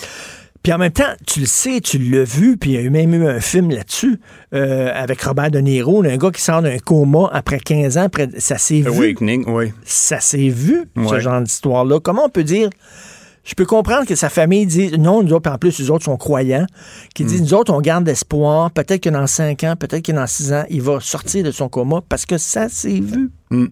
[0.62, 2.90] Puis en même temps, tu le sais, tu l'as vu, puis il y a eu
[2.90, 4.20] même eu un film là-dessus
[4.54, 8.02] euh, avec Robert De Niro, un gars qui sort d'un coma après 15 ans.
[8.02, 8.88] Après, ça s'est vu.
[8.88, 9.72] Awakening, oui.
[9.84, 12.00] Ça s'est vu, ce genre d'histoire-là.
[12.00, 12.68] Comment on peut dire...
[13.42, 16.04] Je peux comprendre que sa famille dit non, nous autres, puis en plus, les autres
[16.04, 16.66] sont croyants,
[17.14, 18.70] qui disent nous autres, on garde espoir.
[18.70, 21.70] Peut-être que dans 5 ans, peut-être que dans 6 ans, il va sortir de son
[21.70, 23.30] coma parce que ça s'est vu.
[23.52, 23.66] Mm.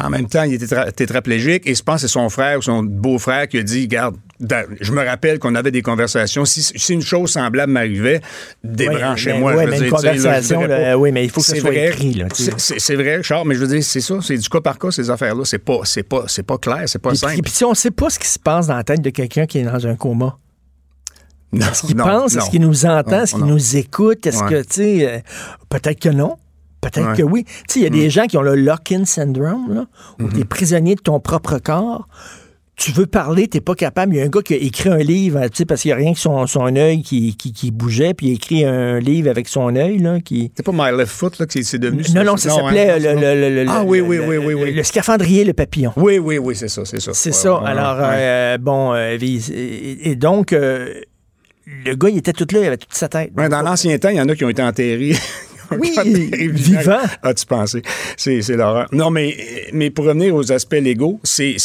[0.00, 2.62] En même temps, il était tétra- tétraplégique et je pense que c'est son frère ou
[2.62, 4.16] son beau-frère qui a dit Garde,
[4.80, 6.44] je me rappelle qu'on avait des conversations.
[6.44, 8.20] Si, si une chose semblable m'arrivait,
[8.64, 9.54] débranchez-moi.
[9.54, 11.70] Ouais, mais- ouais, une là, conversation, là, oui, mais il faut que ça C'est soit
[11.70, 11.88] vrai.
[11.90, 12.24] écrit.
[12.34, 15.08] C'est- vrai, Charles, mais je veux dire, c'est ça, c'est du cas par cas, ces
[15.10, 15.44] affaires-là.
[15.44, 17.32] C'est pas, c'est pas, c'est pas clair, c'est pas Et simple.
[17.34, 19.10] puis, puis si on ne sait pas ce qui se passe dans la tête de
[19.10, 20.38] quelqu'un qui est dans un coma,
[21.52, 24.50] Non, est-ce qu'il pense, est-ce qu'il nous entend, est-ce qu'il nous écoute, est-ce Ouais.
[24.50, 25.18] que, tu sais, euh,
[25.68, 26.36] peut-être que non.
[26.80, 27.16] Peut-être Ouais.
[27.16, 27.44] que oui.
[27.44, 29.86] Tu sais, il y a des gens qui ont le lock-in syndrome, là,
[30.18, 30.32] où Mm-hmm.
[30.34, 32.08] tu es prisonnier de ton propre corps.
[32.76, 34.14] Tu veux parler, t'es pas capable.
[34.14, 35.92] Il y a un gars qui a écrit un livre, tu sais, parce qu'il n'y
[35.92, 38.98] a rien que son, son œil qui, qui, qui bougeait, puis il a écrit un
[39.00, 40.50] livre avec son œil, là, qui...
[40.56, 42.02] C'est pas My Left Foot là, que c'est devenu.
[42.14, 43.20] Non, non, ça s'appelait hein, le, non.
[43.20, 44.72] le- le- le- Ah oui, oui, oui, oui, oui.
[44.72, 45.92] Le scaphandrier, le papillon.
[45.98, 47.12] Oui, oui, oui, c'est ça, c'est ça.
[47.12, 47.60] C'est Ouais, ça.
[47.60, 50.88] ouais, Alors, euh, bon, euh, et, et- et donc, euh,
[51.84, 53.30] le gars, il était tout là, il avait toute sa tête.
[53.36, 55.12] Ouais, dans l'ancien temps, il y en a qui ont été enterrés.
[55.78, 55.96] Oui,
[56.52, 56.98] vivants.
[57.22, 57.82] As-tu pensé?
[58.16, 58.86] C'est, c'est l'horreur.
[58.92, 59.36] Non, mais,
[59.72, 61.56] mais pour revenir aux aspects légaux, c'est,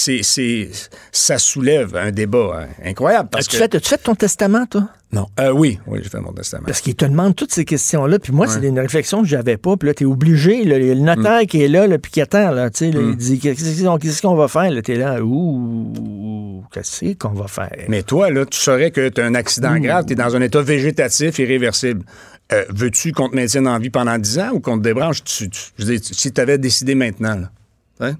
[1.11, 3.29] ça soulève un débat hein, incroyable.
[3.33, 3.57] As-tu que...
[3.57, 4.89] fait, as-tu fait ton testament, toi?
[5.11, 5.27] Non.
[5.39, 6.63] Euh, oui, oui, j'ai fait mon testament.
[6.65, 8.19] Parce qu'il te demande toutes ces questions-là.
[8.19, 9.77] Puis moi, c'est une réflexion que j'avais pas.
[9.77, 10.65] Puis là, t'es obligé.
[10.65, 11.45] là, le notaire Mm.
[11.45, 14.47] qui est là, là, puis qui attend, là, tu sais, il dit qu'est-ce qu'on, va
[14.49, 14.69] faire?
[14.69, 17.71] Là, t'es là, ouh, qu'est-ce qu'on va faire?
[17.87, 20.41] Mais toi, là, tu saurais que tu as un accident grave, tu es dans un
[20.41, 22.03] état végétatif irréversible.
[22.53, 25.23] Euh, veux-tu qu'on te maintienne en vie pendant 10 ans ou qu'on te débranche?
[25.23, 27.49] Tu, tu- je veux dire, si tu avais décidé maintenant, là.
[27.99, 28.15] Hein?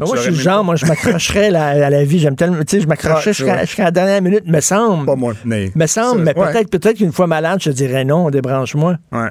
[0.00, 2.18] Mais moi, je suis le genre, moi, je m'accrocherais à la vie.
[2.18, 5.06] J'aime tellement, tu sais, je m'accrocherais Ouais, jusqu'à, la dernière minute, me semble.
[5.06, 5.70] Pas moi, mais.
[5.76, 6.52] Me semble, mais Ouais.
[6.52, 8.96] peut-être, peut-être qu'une fois malade, je te dirais non, débranche-moi.
[9.12, 9.28] Ouais.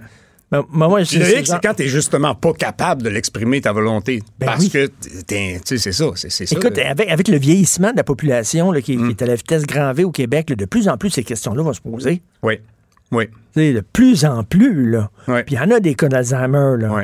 [0.53, 3.09] Mais, mais moi, je le c'est hic, genre- c'est quand t'es justement pas capable de
[3.09, 4.21] l'exprimer ta volonté.
[4.39, 4.69] Ben parce oui.
[4.69, 5.25] que, tu
[5.65, 6.55] sais, c'est ça, c'est c'est ça.
[6.55, 9.09] Écoute, avec, avec le vieillissement de la population là, qui, qui Mm.
[9.09, 11.61] est à la vitesse grand V au Québec, là, de plus en plus, ces questions-là
[11.63, 12.21] vont se poser.
[12.41, 12.59] Oui,
[13.13, 15.09] oui, de plus en plus, là.
[15.27, 15.43] Ouais.
[15.43, 16.89] Puis il y en a des cas d'Alzheimer, là.
[16.91, 17.03] oui.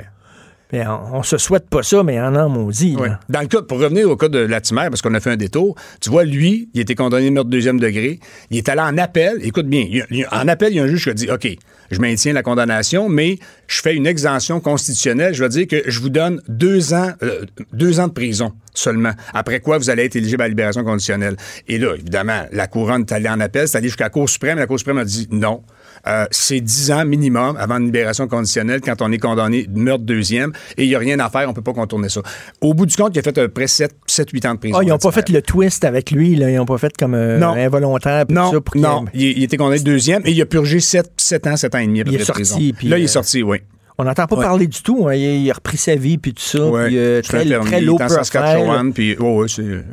[0.70, 2.96] Puis on, on se souhaite pas ça, mais en a maudit.
[2.96, 3.10] Ouais.
[3.28, 5.76] Dans le cas, pour revenir au cas de Latimer, parce qu'on a fait un détour,
[6.00, 8.20] tu vois, lui, il était condamné meurtre deuxième degré.
[8.52, 9.40] Il est allé en appel.
[9.42, 11.48] Écoute bien, il il en appel, il y a un juge qui a dit OK,
[11.90, 15.34] je maintiens la condamnation, mais je fais une exemption constitutionnelle.
[15.34, 19.14] Je vais dire que je vous donne deux ans, euh, deux ans de prison seulement.
[19.34, 21.36] Après quoi, vous allez être éligible à la libération conditionnelle.
[21.68, 24.60] Et là, évidemment, la couronne est allée en appel, c'est allé jusqu'à la Cour suprême.
[24.60, 25.64] La Cour suprême a dit non.
[26.08, 30.04] Euh, c'est 10 ans minimum avant une libération conditionnelle quand on est condamné de meurtre
[30.04, 32.22] deuxième et il n'y a rien à faire, on peut pas contourner ça.
[32.62, 34.78] Au bout du compte, il a fait à peu près 7-8 ans de prison.
[34.80, 36.50] Ah, ils n'ont pas fait le twist avec lui, là.
[36.50, 37.50] Ils n'ont pas fait comme euh, Non.
[37.54, 38.26] involontaire.
[38.30, 39.06] Non, ça pour qu'il- non.
[39.14, 41.08] Il, il était condamné deuxième et il a purgé 7,
[41.48, 42.58] ans, 7 ans et demi à peu Il est de sorti, prison.
[42.78, 43.60] puis, Là, il est euh, sorti, oui.
[44.02, 44.46] On n'entend pas Ouais.
[44.46, 45.10] parler du tout.
[45.10, 45.14] hein.
[45.14, 46.66] Il, il a repris sa vie, puis tout ça.
[46.66, 46.88] Ouais.
[46.88, 48.92] puis, euh, très, très low profile.
[48.94, 49.48] Puis oh, ouais.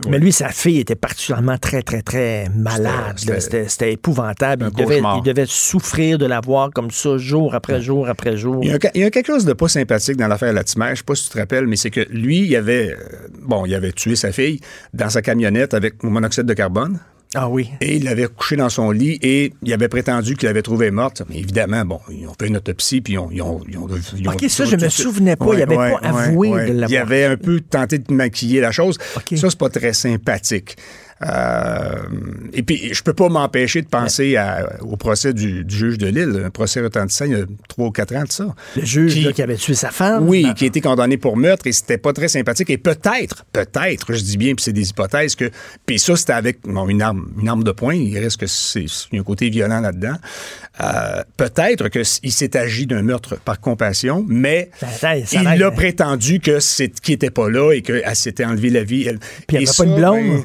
[0.08, 3.18] Mais lui, sa fille était particulièrement très, très, très malade.
[3.66, 4.68] C'était- épouvantable.
[4.70, 5.18] Il devait, cauchemar.
[5.18, 8.60] il devait souffrir de la voir comme ça, jour après jour après jour.
[8.62, 10.90] Il y, a, il y a quelque chose de pas sympathique dans l'affaire Latimer.
[10.92, 12.96] Je sais pas si tu te rappelles, mais c'est que lui, il avait, euh,
[13.42, 14.60] bon, il avait tué sa fille
[14.94, 17.00] dans sa camionnette avec monoxyde de carbone.
[17.38, 17.70] Ah oui.
[17.82, 21.22] Et il l'avait couché dans son lit et il avait prétendu qu'il l'avait trouvée morte.
[21.28, 23.28] Mais évidemment, bon, ils ont fait une autopsie puis ils ont.
[23.30, 25.46] Ils ont, ils ont- ils ont- Ok, ça, je me souvenais pas.
[25.54, 28.96] Il avait pas avoué de l'avoir Il avait un peu tenté de maquiller la chose.
[29.16, 29.36] Ok.
[29.38, 30.76] Ça, c'est pas très sympathique.
[31.24, 31.96] Euh,
[32.52, 36.06] et puis, je peux pas m'empêcher de penser à- au procès du, du juge de
[36.08, 38.54] Lille, un procès retentissant il y a trois ou quatre ans de ça.
[38.76, 40.28] Le juge Qui- là, qui avait tué sa femme.
[40.28, 42.68] Oui, qui a été condamné pour meurtre et c'était pas très sympathique.
[42.70, 45.50] Et peut-être, peut-être, je dis bien, puis c'est des hypothèses que.
[45.86, 47.94] Puis ça, c'était avec bon, une arme, une arme de poing.
[47.94, 50.16] Il reste que c'est un côté violent là-dedans.
[50.82, 55.70] Euh, peut-être que s- il s'est agi d'un meurtre par compassion, mais ça il a
[55.70, 59.06] prétendu que c'est qu'il était pas là et qu'elle s'était enlevé la vie.
[59.06, 60.36] Elle- Puis il y Et avait pas une blonde?
[60.42, 60.44] ben,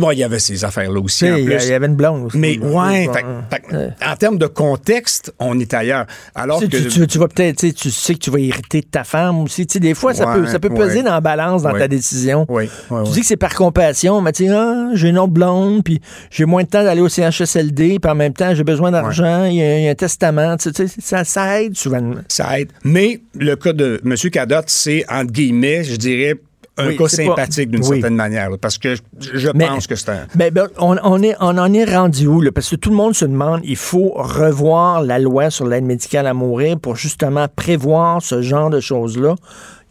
[0.00, 1.30] bon, il y avait ces affaires-là aussi.
[1.30, 1.54] En il y plus.
[1.54, 2.38] a- il y avait une blonde aussi.
[2.38, 6.06] Mais ouais, fait- en termes de contexte, on est ailleurs.
[6.34, 8.80] Alors Tu, sais, que tu- tu- tu vas peut-être, tu sais, que tu vas hériter
[8.80, 9.66] de ta femme aussi.
[9.66, 11.02] Tu sais, des fois, ça peut, ça peut peser ouais.
[11.02, 12.46] dans la balance dans ta décision.
[12.48, 16.00] Tu dis que c'est par compassion, mais tu sais, ah, j'ai une autre blonde, puis
[16.30, 19.56] j'ai moins de temps d'aller au CHSLD, puis en même temps, j'ai besoin d'argent, il
[19.56, 20.56] y, a- il y a un testament.
[20.56, 22.00] Tu sais, ça, ça aide souvent.
[22.28, 22.70] ça aide.
[22.84, 24.14] Mais le cas de M.
[24.30, 26.34] Cadotte, c'est, entre guillemets, je dirais,
[26.78, 28.00] un Oui, cas pas- sympathique d'une oui.
[28.00, 30.26] certaine manière, là, parce que je, Mais- pense que c'est un...
[30.34, 32.40] Ben, ben, on, on est, on en est rendu où?
[32.40, 32.52] Là?
[32.52, 36.26] Parce que tout le monde se demande, il faut revoir la loi sur l'aide médicale
[36.26, 39.34] à mourir pour justement prévoir ce genre de choses-là.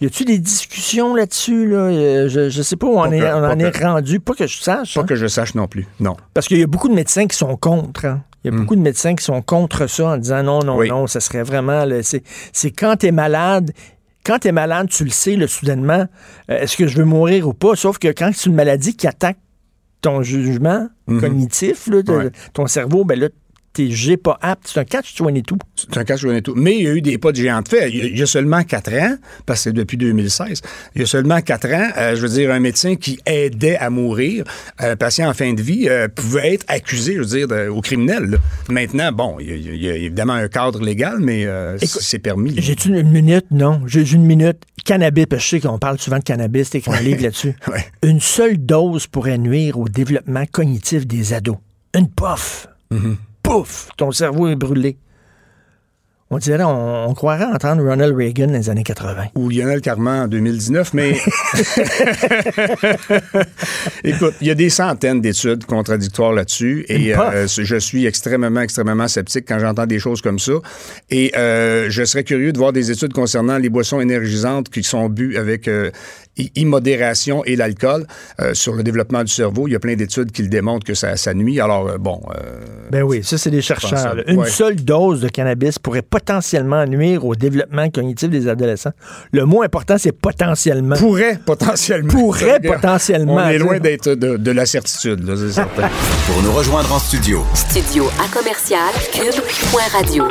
[0.02, 1.68] Y a-tu des discussions là-dessus?
[1.68, 1.78] Là?
[1.78, 4.20] Euh, Je, je sais pas où on, Pas est, que- on en est rendu.
[4.22, 4.94] Pas que je sache.
[4.96, 5.06] Pas hein.
[5.06, 6.16] que je sache non plus, non.
[6.34, 8.06] Parce qu'il y a beaucoup de médecins qui sont contre.
[8.06, 8.22] hein.
[8.46, 10.88] Il y a beaucoup de médecins qui sont contre ça en disant non, non, Oui.
[10.88, 11.84] non, ça serait vraiment.
[12.02, 13.72] c'est quand tu es malade.
[14.26, 16.06] Quand tu es malade, tu le sais, soudainement,
[16.52, 17.76] euh, est-ce que je veux mourir ou pas?
[17.76, 19.38] Sauf que quand c'est une maladie qui attaque
[20.02, 20.88] ton jugement
[21.20, 22.32] cognitif, là, de- Ouais.
[22.54, 23.28] ton cerveau, ben là,
[23.74, 24.68] t'es jugé pas apte.
[24.68, 25.56] C'est un catch 22.
[25.76, 26.54] C'est un cas je connais tout.
[26.56, 27.90] Mais il y a eu des pas de géant de fait.
[27.90, 30.62] Il y a, seulement quatre ans, parce que c'est depuis 2016,
[30.96, 33.90] il y a seulement quatre ans, euh, je veux dire, un médecin qui aidait à
[33.90, 34.44] mourir,
[34.78, 37.82] un patient en fin de vie, euh, pouvait être accusé, je veux dire, de- au
[37.82, 38.26] criminel.
[38.26, 38.38] là.
[38.70, 42.20] Maintenant, bon, il y, a, il y a évidemment un cadre légal, mais euh, c'est
[42.20, 42.54] permis.
[42.58, 43.46] J'ai-tu une minute?
[43.52, 43.82] Non.
[43.86, 44.58] J'ai une minute.
[44.86, 47.56] Cannabis, parce que je sais qu'on parle souvent de cannabis, t'es un livre là-dessus.
[47.70, 47.86] Ouais.
[48.04, 51.58] Une seule dose pourrait nuire au développement cognitif des ados.
[51.94, 52.08] Une.
[52.92, 53.16] Mm-hmm.
[53.44, 53.90] Pouf!
[53.98, 54.98] Ton cerveau est brûlé.
[56.32, 59.30] On dirait, on, on croirait entendre Ronald Reagan dans les années 80.
[59.34, 61.14] ou Lionel Carman en 2019, mais
[64.04, 69.08] écoute, il y a des centaines d'études contradictoires là-dessus et euh, je suis extrêmement, extrêmement
[69.08, 70.52] sceptique quand j'entends des choses comme ça.
[71.10, 75.10] Et euh, je serais curieux de voir des études concernant les boissons énergisantes qui sont
[75.10, 75.90] bues avec euh,
[76.56, 78.06] immodération et l'alcool
[78.40, 79.68] euh, sur le développement du cerveau.
[79.68, 81.60] Il y a plein d'études qui le démontrent que ça, ça nuit.
[81.60, 82.62] Alors, euh, bon, euh,
[82.92, 84.00] Ben oui, ça, c'est des chercheurs.
[84.00, 84.14] ça.
[84.28, 84.50] Une Ouais.
[84.50, 88.94] seule dose de cannabis pourrait potentiellement nuire au développement cognitif des adolescents.
[89.34, 90.96] Le mot important, c'est potentiellement.
[90.96, 92.10] pourrait potentiellement.
[92.10, 95.90] Pourrait potentiellement, On est loin d'être de, de la certitude, là, c'est certain.
[96.28, 98.80] Pour nous rejoindre en studio, Studio à commercial
[99.12, 100.24] cube.radio.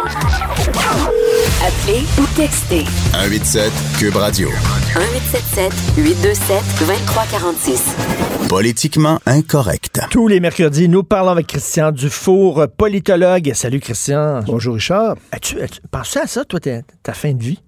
[1.61, 4.49] Appelez ou textez 187 Cube Radio.
[4.49, 8.49] 1877 827 2346.
[8.49, 10.01] Politiquement incorrect.
[10.13, 13.51] Tous les mercredis, nous parlons avec Christian Dufour, politologue.
[13.55, 14.41] Salut Christian.
[14.47, 15.17] Bonjour Richard.
[15.33, 17.59] As-tu, as-tu pensé à ça, toi, ta, ta fin de vie?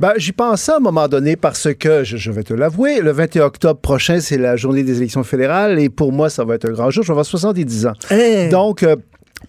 [0.00, 3.12] Ben, j'y pensais à un moment donné parce que, je, je vais te l'avouer, le
[3.12, 6.68] 21 octobre prochain, c'est la journée des élections fédérales et pour moi, ça va être
[6.68, 7.02] un grand jour.
[7.04, 7.92] Je vais avoir 70 ans.
[8.10, 8.48] Hey!
[8.48, 8.96] Donc, euh,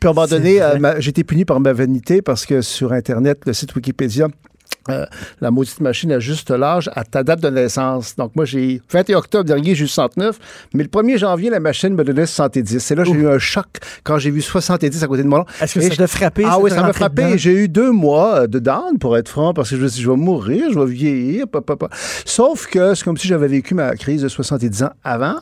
[0.02, 2.62] puis à un moment donné, euh, ma- j'ai été puni par ma vanité parce que
[2.62, 4.28] sur Internet, le site Wikipédia,
[4.90, 5.06] euh,
[5.42, 8.16] la maudite machine ajuste l'âge à ta date de naissance.
[8.16, 10.38] Donc, moi, j'ai 21 octobre dernier, j'ai eu 69,
[10.74, 12.78] mais le 1er janvier, la machine me donnait 70.
[12.80, 13.66] C'est là que j'ai eu un choc
[14.04, 15.44] quand j'ai vu 70 à côté de nom.
[15.60, 16.44] Est-ce que Et ça je- t'a frappé?
[16.46, 17.38] Ah oui, ça m'a frappé.
[17.38, 19.98] J'ai eu deux mois euh, de down, pour être franc, parce que je me suis
[19.98, 21.48] dit, je vais mourir, je vais vieillir.
[21.48, 21.90] pa, pa, pa.
[22.26, 25.36] Sauf que c'est comme si j'avais vécu ma crise de 70 ans avant.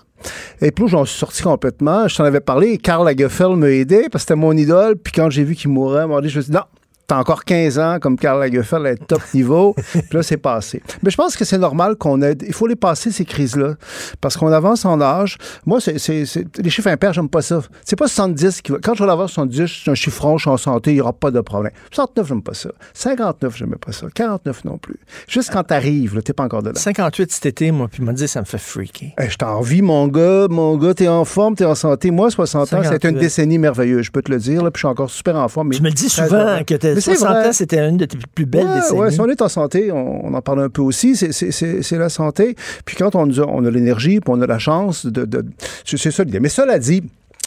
[0.62, 2.08] Et puis j'en suis sorti complètement.
[2.08, 2.78] Je t'en avais parlé.
[2.78, 4.96] Karl Lagerfeld m'a aidé parce que c'était mon idole.
[4.96, 6.64] Puis quand j'ai vu qu'il mourait, à un moment donné, je me suis dit, non,
[7.06, 9.76] T'as encore 15 ans comme Karl Lagerfeld être top niveau.
[9.92, 10.82] Puis là, c'est passé.
[11.04, 12.44] Mais je pense que c'est normal qu'on aide.
[12.48, 13.76] Il faut les passer, ces crises-là.
[14.22, 15.38] Parce qu'on avance en âge.
[15.66, 17.62] Moi, c'est, c'est- c'est- les chiffres impairs, j'aime pas ça.
[17.84, 18.78] C'est pas 70 qui va.
[18.82, 21.12] Quand je vais l'avoir 70, c'est un chiffron, je suis en santé, il n'y aura
[21.14, 21.74] pas de problème.
[21.92, 22.70] 69, j'aime pas ça.
[22.94, 24.08] 59, j'aime pas ça.
[24.14, 24.96] 49 non plus.
[25.28, 26.80] Juste quand t'arrives, là, t'es pas encore dedans.
[26.80, 29.10] 58 cet été, moi, puis il m'a dit, ça me fait freaker.
[29.22, 30.48] Eh, je t'envie, mon gars.
[30.50, 32.12] Mon gars, t'es en forme, t'es en santé.
[32.12, 32.94] Moi, 60 ans, 58.
[32.94, 34.64] c'était une décennie merveilleuse, je peux te le dire.
[34.64, 35.68] Là, puis je suis encore super en forme.
[35.70, 37.48] mais Tu me le dis souvent que t'as Mais c'est 60 vrai.
[37.48, 39.00] ans, c'était une de tes plus belles Ouais, décennies.
[39.00, 42.10] ouais, si on est en santé, on, on en parle un peu aussi, c'est- la
[42.10, 42.56] santé.
[42.86, 45.26] Puis quand on, a- on a l'énergie, puis on a la chance de...
[45.26, 45.46] de-
[45.86, 46.40] c'est ça l'idée.
[46.40, 47.04] Mais cela dit...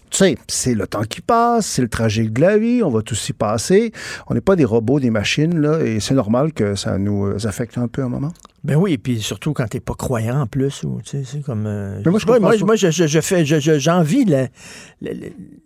[0.08, 3.02] Tu sais, c'est le temps qui passe, c'est le tragique de la vie, on va
[3.02, 3.92] tous y passer.
[4.28, 7.38] On n'est pas des robots, des machines, là, et c'est normal que ça nous euh,
[7.44, 8.32] affecte un peu un moment.
[8.66, 11.64] Ben oui, puis surtout quand t'es pas croyant en plus, ou tu sais, c'est comme.
[11.66, 14.48] euh, Mais moi, je pas, moi, moi, je, je, je fais, je- je- j'envie le-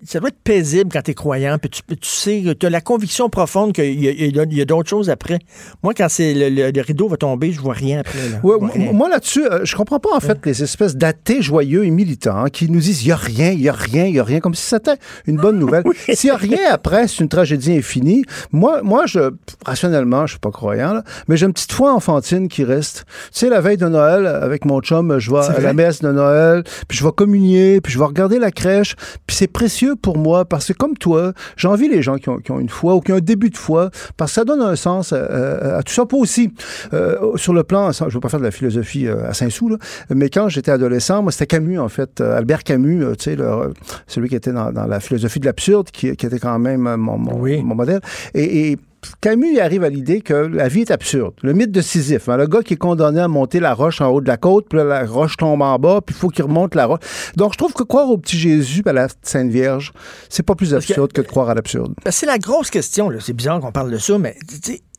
[0.04, 3.28] ça doit être paisible quand t'es croyant, puis tu, tu sais, tu as la conviction
[3.28, 5.38] profonde qu'il y a, a- d'autres choses après.
[5.82, 8.18] Moi, quand c'est le, le- le rideau va tomber, je vois rien après.
[8.28, 8.40] Là.
[8.42, 8.92] Ouais, Je vois m- rien.
[8.92, 12.50] moi là-dessus, euh, je comprends pas en fait les espèces d'athées joyeux et militants hein,
[12.50, 14.40] qui nous disent il y a rien, il y a rien, il y a rien,
[14.40, 15.84] comme si c'était une bonne nouvelle.
[16.12, 18.24] S'il y a rien après, c'est une tragédie infinie.
[18.52, 19.30] Moi, moi, je
[19.64, 22.89] rationnellement, je suis pas croyant, là, mais j'ai une petite foi enfantine qui reste.
[22.94, 26.10] Tu sais, la veille de Noël, avec mon chum, je vais à la messe de
[26.12, 30.18] Noël, puis je vais communier, puis je vais regarder la crèche, puis c'est précieux pour
[30.18, 33.00] moi parce que comme toi, j'envie les gens qui ont, qui ont une foi ou
[33.00, 35.82] qui ont un début de foi parce que ça donne un sens à, à- à
[35.82, 36.04] tout ça.
[36.06, 36.52] Pas aussi
[36.92, 39.76] euh, sur le plan, je ne veux pas faire de la philosophie euh, à Saint-Sou,
[40.10, 43.36] mais quand j'étais adolescent, moi c'était Camus en fait, euh, Albert Camus, euh, tu sais,
[43.36, 43.72] le-
[44.06, 46.96] celui qui était dans, dans la philosophie de l'absurde, qui, qui était quand même euh,
[46.96, 47.62] mon, mon, Oui.
[47.62, 48.00] mon modèle.
[48.34, 48.78] Et, et
[49.20, 51.34] Camus arrive à l'idée que la vie est absurde.
[51.42, 54.08] Le mythe de Sisyphe, hein, le gars qui est condamné à monter la roche en
[54.08, 56.44] haut de la côte, puis là, la roche tombe en bas, puis il faut qu'il
[56.44, 57.00] remonte la roche.
[57.36, 59.92] Donc, je trouve que croire au petit Jésus, à la Sainte Vierge,
[60.28, 61.94] c'est pas plus absurde que, de croire à l'absurde.
[62.04, 63.10] Ben, c'est la grosse question.
[63.20, 64.36] C'est bizarre qu'on parle de ça, mais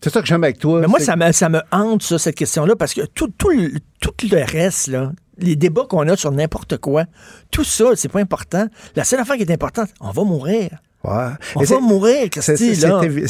[0.01, 0.81] C'est ça que j'aime avec toi.
[0.81, 3.71] mais moi, ça me, ça me hante, ça, cette question-là, parce que tout, tout, le,
[3.99, 7.05] tout le reste, là, les débats qu'on a sur n'importe quoi,
[7.51, 8.67] tout ça, c'est pas important.
[8.95, 10.69] La seule affaire qui est importante, on va mourir.
[11.03, 11.11] Ouais.
[11.55, 12.75] On va c'est- mourir, c'est- Christy,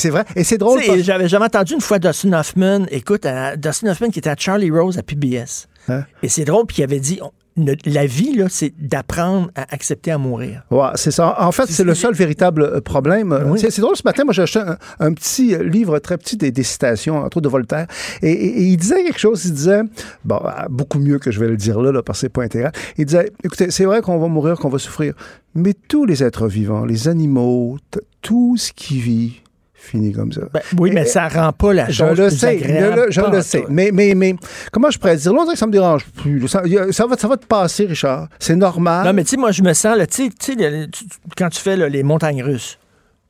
[0.09, 0.25] vrai.
[0.35, 0.81] Et c'est drôle.
[0.85, 4.35] Parce- J'avais jamais entendu une fois Dustin Hoffman, écoute, à- Dustin Hoffman qui était à
[4.37, 5.67] Charlie Rose à PBS.
[5.87, 6.03] Hein?
[6.21, 7.31] Et c'est drôle, puis il avait dit, on-
[7.63, 10.63] notre- la vie, là, c'est d'apprendre à accepter à mourir.
[10.71, 11.35] Ouais, c'est ça.
[11.41, 13.37] En fait, c'est le seul véritable euh, problème.
[13.47, 13.59] Oui.
[13.59, 16.63] C'est drôle, ce matin, moi, j'ai acheté un, un petit livre très petit des, des
[16.63, 17.87] citations, entre autres de Voltaire.
[18.21, 19.81] Et, et- et il disait quelque chose, il disait,
[20.25, 22.43] bon, euh, beaucoup mieux que je vais le dire là, là parce que c'est pas
[22.43, 22.71] intéressant.
[22.97, 25.13] Il disait, écoutez, c'est vrai qu'on va mourir, qu'on va souffrir,
[25.55, 27.77] mais tous les êtres vivants, les animaux,
[28.21, 29.41] tout ce qui vit,
[29.83, 30.41] finit comme ça.
[30.53, 32.95] Ben, oui, mais Et- ça rend pas la Je chose le plus sais, agréable.
[33.09, 33.65] je le, je le sais.
[33.69, 34.35] Mais, mais, mais,
[34.71, 35.33] comment je pourrais dire?
[35.33, 36.47] Que ça me dérange plus.
[36.47, 38.27] Ça, va, ça va te passer, Richard.
[38.39, 39.05] C'est normal.
[39.07, 40.87] Non, mais tu sais, moi, je me sens, là, tu le-
[41.35, 42.77] quand tu fais là, les montagnes russes,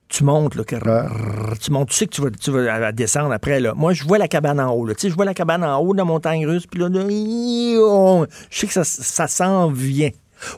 [0.09, 0.75] tu montes, là, que-
[1.59, 3.61] tu montes, tu sais que tu vas, tu vas descendre après.
[3.61, 3.73] Là.
[3.75, 4.85] Moi, je vois la cabane en haut.
[4.85, 4.93] Là.
[4.93, 6.99] Tu sais, je vois la cabane en haut de la montagne russe, puis là, là,
[7.07, 8.25] je
[8.59, 10.09] sais que ça, ça s'en vient.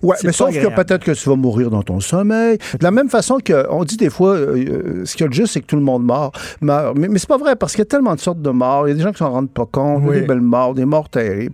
[0.02, 2.58] Ouais, mais sauf que peut-être que tu vas mourir dans ton sommeil.
[2.80, 5.34] De la même façon qu'on dit des fois, euh, euh, ce qu'il y a de
[5.34, 6.36] juste, c'est que tout le monde meurt.
[6.62, 6.98] meurt.
[6.98, 8.88] Mais, mais c'est pas vrai, parce qu'il y a tellement de sortes de morts.
[8.88, 10.02] Il y a des gens qui s'en rendent pas compte.
[10.04, 10.20] Il y a Oui.
[10.22, 11.54] des belles morts, des morts terribles.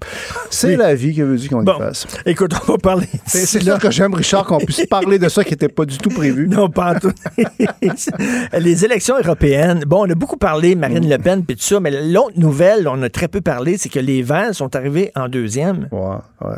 [0.49, 0.75] C'est Oui.
[0.77, 2.07] la vie qui veut dire qu'on Bon, y fasse.
[2.25, 3.07] écoute, on va parler.
[3.25, 6.09] C'est ça que j'aime, Richard, qu'on puisse parler de ça qui n'était pas du tout
[6.09, 6.47] prévu.
[6.47, 7.11] Non, pas en tout.
[8.59, 9.83] les élections européennes.
[9.87, 13.01] Bon, on a beaucoup parlé Marine Le Pen puis tout ça, mais l'autre nouvelle, on
[13.03, 15.87] a très peu parlé, c'est que les Verts sont arrivés en deuxième.
[15.91, 15.99] Ouais,
[16.41, 16.49] ouais.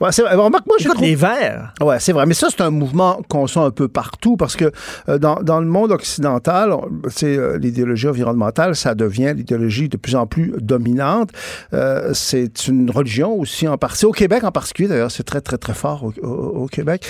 [0.00, 0.22] Ouais, c'est.
[0.22, 1.72] Remarque, moi, j'ai trouvé- Verts.
[1.80, 2.26] Ouais, c'est vrai.
[2.26, 4.70] Mais ça, c'est un mouvement qu'on sent un peu partout parce que
[5.08, 6.74] euh, dans, dans le monde occidental,
[7.08, 11.30] c'est euh, l'idéologie environnementale, ça devient l'idéologie de plus en plus dominante.
[11.72, 14.06] Euh, c'est une religion aussi en partie.
[14.06, 17.06] Au Québec en particulier, d'ailleurs, c'est très, très, très fort au, Québec.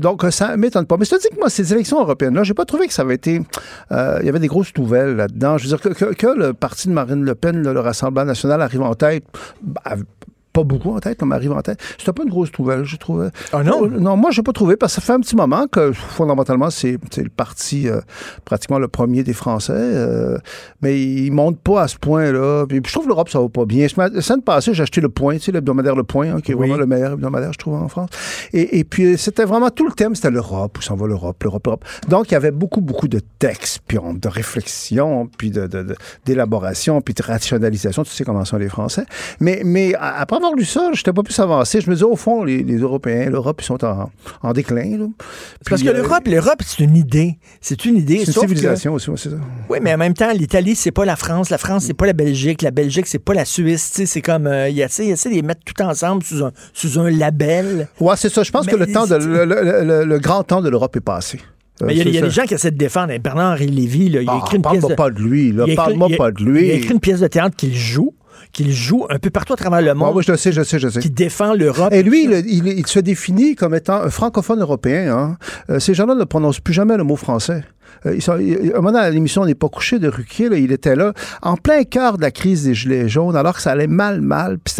[0.00, 0.96] Donc, ça m'étonne pas.
[0.96, 3.14] Mais je te dis que moi, ces élections européennes-là, j'ai pas trouvé que ça avait
[3.14, 3.42] été...
[3.90, 5.58] Il y avait des grosses nouvelles là-dedans.
[5.58, 8.82] Je veux dire, que, que- le parti de Marine Le Pen, le Rassemblement national, arrive
[8.82, 9.24] en tête...
[9.62, 9.96] bah,
[10.52, 11.80] pas beaucoup en tête, comme arrive en tête.
[11.98, 13.28] C'était pas une grosse nouvelle, je trouvais.
[13.52, 13.84] Ah non?
[13.84, 16.70] Euh, Non, moi, j'ai pas trouvé, parce que ça fait un petit moment que, fondamentalement,
[16.70, 18.00] c'est le parti euh,
[18.44, 19.72] pratiquement le premier des Français.
[19.76, 20.38] euh,
[20.82, 22.66] mais il monte pas à ce point-là.
[22.68, 23.86] Puis je trouve que l'Europe, ça va pas bien.
[23.96, 26.54] La semaine passée, j'ai acheté Le Point, tu sais, l'hebdomadaire Le Point, hein, qui est
[26.54, 26.66] Oui.
[26.68, 28.10] vraiment le meilleur hebdomadaire, je trouve, en France.
[28.52, 31.66] Et, et puis, c'était vraiment tout le thème, c'était l'Europe, où s'en va l'Europe, l'Europe,
[31.66, 31.84] l'Europe.
[32.08, 35.82] Donc, il y avait beaucoup, beaucoup de textes, puis on- de réflexion, puis de- de-
[35.82, 38.02] de- d'élaboration, puis de rationalisation.
[38.04, 39.04] Tu sais comment sont les Français.
[39.40, 41.80] Mais, mais après avoir lu ça, je n'étais pas plus avancé.
[41.80, 44.10] Je me disais, au fond, les, les Européens, l'Europe, ils sont en,
[44.42, 44.98] en déclin.
[44.98, 45.06] là.
[45.68, 47.38] Parce que euh, l'Europe, l'Europe, c'est une idée.
[47.60, 48.18] C'est une idée.
[48.24, 49.36] C'est une que- civilisation aussi, c'est ça.
[49.68, 51.50] Oui, mais en même temps, l'Italie, c'est pas la France.
[51.50, 52.62] La France, c'est pas la Belgique.
[52.62, 54.02] La Belgique, c'est pas la Suisse.
[54.04, 54.46] C'est comme.
[54.46, 56.52] euh, Il y a, tu sais, il essaie de les mettre tout ensemble sous un,
[56.72, 57.88] sous un label.
[58.00, 58.42] Ouais, c'est ça.
[58.42, 60.96] Je pense Mais que le, temps de, le, le- le- le grand temps de l'Europe
[60.96, 61.38] est passé.
[61.82, 63.16] Euh, Mais il y a, y des gens qui essaient de défendre.
[63.18, 64.80] Bernard-Henri Lévy, là, il a Ah, écrit une pièce.
[64.82, 65.52] parle-moi de- pas de lui, là.
[65.52, 66.66] il a écrit- Parle-moi il a- pas de lui.
[66.66, 68.12] Il a écrit une pièce de théâtre qu'il joue,
[68.52, 70.78] qu'il joue un peu partout à travers le monde, ouais, je le sais, je sais,
[70.78, 71.00] je sais.
[71.00, 71.92] qui défend l'Europe.
[71.92, 75.16] Et lui, il, il- il se définit comme étant un francophone européen.
[75.16, 75.36] hein.
[75.70, 77.64] Euh, ces gens-là ne prononcent plus jamais le mot français.
[78.06, 80.48] Euh, ils sont, il- à un moment, à l'émission On n'est pas couché de Ruquier,
[80.48, 83.62] là, il était là, en plein cœur de la crise des Gilets jaunes, alors que
[83.62, 84.58] ça allait mal, mal.
[84.58, 84.74] Puis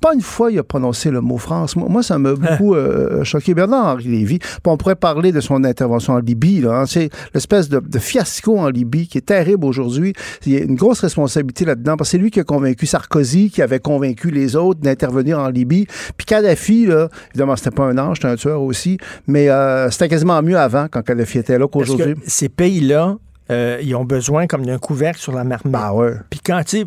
[0.00, 1.76] pas une fois il a prononcé le mot France.
[1.76, 3.54] Moi, ça m'a beaucoup euh, choqué.
[3.54, 6.64] Bernard-Henri Lévy, on pourrait parler de son intervention en Libye.
[6.68, 6.84] hein.
[6.86, 10.12] C'est l'espèce de, de fiasco en Libye qui est terrible aujourd'hui.
[10.46, 13.50] Il y a une grosse responsabilité là-dedans, parce que c'est lui qui a convaincu Sarkozy,
[13.50, 15.86] qui avait convaincu les autres d'intervenir en Libye.
[16.16, 20.08] Puis Kadhafi, là, évidemment, c'était pas un ange, c'était un tueur aussi, mais euh, c'était
[20.08, 22.14] quasiment mieux avant, quand Kadhafi était là, qu'aujourd'hui.
[22.48, 23.18] Ces pays-là,
[23.50, 25.72] euh, ils ont besoin comme d'un couvercle sur la marmite.
[25.72, 26.12] Bah ouais.
[26.30, 26.84] Puis quand, tu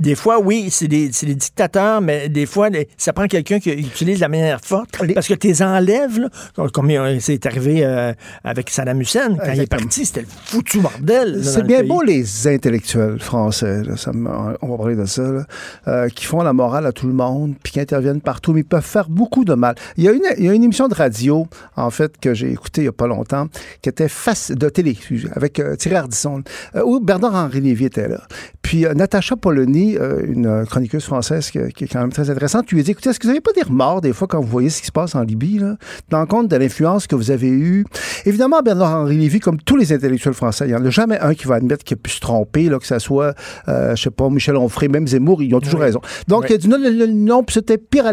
[0.00, 3.58] des fois, oui, c'est des, c'est des dictateurs, mais des fois, les- ça prend quelqu'un
[3.58, 5.00] qui utilise la manière forte.
[5.02, 6.28] Les- Parce que tes enlèves, là,
[6.72, 8.12] comme- euh, c'est arrivé euh,
[8.44, 11.42] avec Saddam Hussein, quand il est parti, c'était le foutu bordel.
[11.44, 14.28] C'est bien beau les intellectuels français, là, ça me-
[14.62, 15.44] on va parler de ça, là,
[15.88, 18.64] euh, qui font la morale à tout le monde, puis qui interviennent partout, mais ils
[18.64, 19.74] peuvent faire beaucoup de mal.
[19.96, 22.50] Il y a une, il y a une émission de radio, en fait, que j'ai
[22.52, 23.48] écoutée il n'y a pas longtemps,
[23.82, 24.96] qui était face de télé,
[25.34, 26.42] avec Thierry Ardisson,
[26.76, 28.20] euh, où Bernard-Henri Lévy était là.
[28.62, 32.30] Puis euh, Natacha Polony, euh, une euh, chroniqueuse française qui, qui est quand même très
[32.30, 34.40] intéressante, lui a dit Écoutez, est-ce que vous n'avez pas des remords des fois quand
[34.40, 35.76] vous voyez ce qui se passe en Libye, là,
[36.10, 37.84] dans compte de l'influence que vous avez eue
[38.24, 41.46] Évidemment, Bernard-Henri Lévy, comme tous les intellectuels français, il n'y en a jamais un qui
[41.46, 43.34] va admettre qu'il a pu se tromper, là, que ce soit,
[43.68, 46.00] euh, je sais pas, Michel Onfray, même Zemmour, ils ont toujours raison.
[46.28, 46.46] Donc, Oui.
[46.50, 48.12] il a dit non, non, non, c'était pire à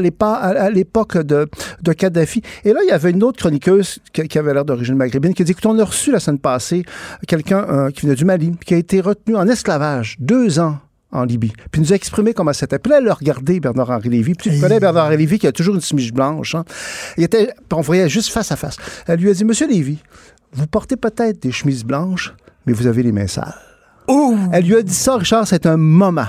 [0.69, 1.47] l'époque de,
[1.81, 2.41] de Kadhafi.
[2.63, 5.41] Et là, il y avait une autre chroniqueuse qui, qui avait l'air d'origine maghrébine qui
[5.41, 6.83] a dit écoute, on a reçu la semaine passée
[7.27, 10.77] quelqu'un euh, qui venait du Mali, qui a été retenu en esclavage deux ans
[11.11, 11.53] en Libye.
[11.71, 12.79] Puis il nous a exprimé comment c'était.
[12.79, 14.33] Puis là, elle a regardé Bernard-Henri Lévy.
[14.33, 16.55] Puis tu connais Bernard-Henri Lévy qui a toujours une chemise blanche.
[16.55, 16.63] hein.
[17.17, 18.77] Il était, on voyait juste face à face.
[19.07, 19.99] Elle lui a dit, Monsieur Lévy,
[20.53, 22.33] vous portez peut-être des chemises blanches,
[22.65, 23.53] mais vous avez les mains sales.
[24.51, 26.25] Elle lui a dit ça, Richard, c'est un moment.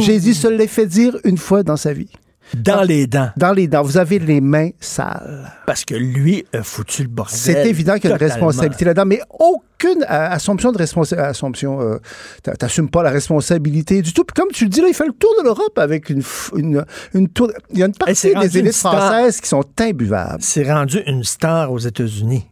[0.00, 2.10] J'ai dit, se l'ai fait dire une fois dans sa vie.
[2.54, 3.30] Dans les dents.
[3.36, 5.52] Dans les dents, vous avez les mains sales.
[5.66, 7.36] Parce que lui a foutu le bordel.
[7.36, 11.28] C'est évident qu'il y a une responsabilité là-dedans, mais aucune assumption de responsabilité.
[11.28, 11.98] Assumption, euh,
[12.42, 14.24] t'a- t'assumes pas la responsabilité du tout.
[14.24, 16.22] Puis comme tu le dis, là, il fait le tour de l'Europe avec une,
[16.56, 16.84] une,
[17.14, 17.50] une tour.
[17.70, 20.38] Il y a une partie des élites françaises qui sont imbuvables.
[20.40, 22.46] C'est rendu une star aux États-Unis.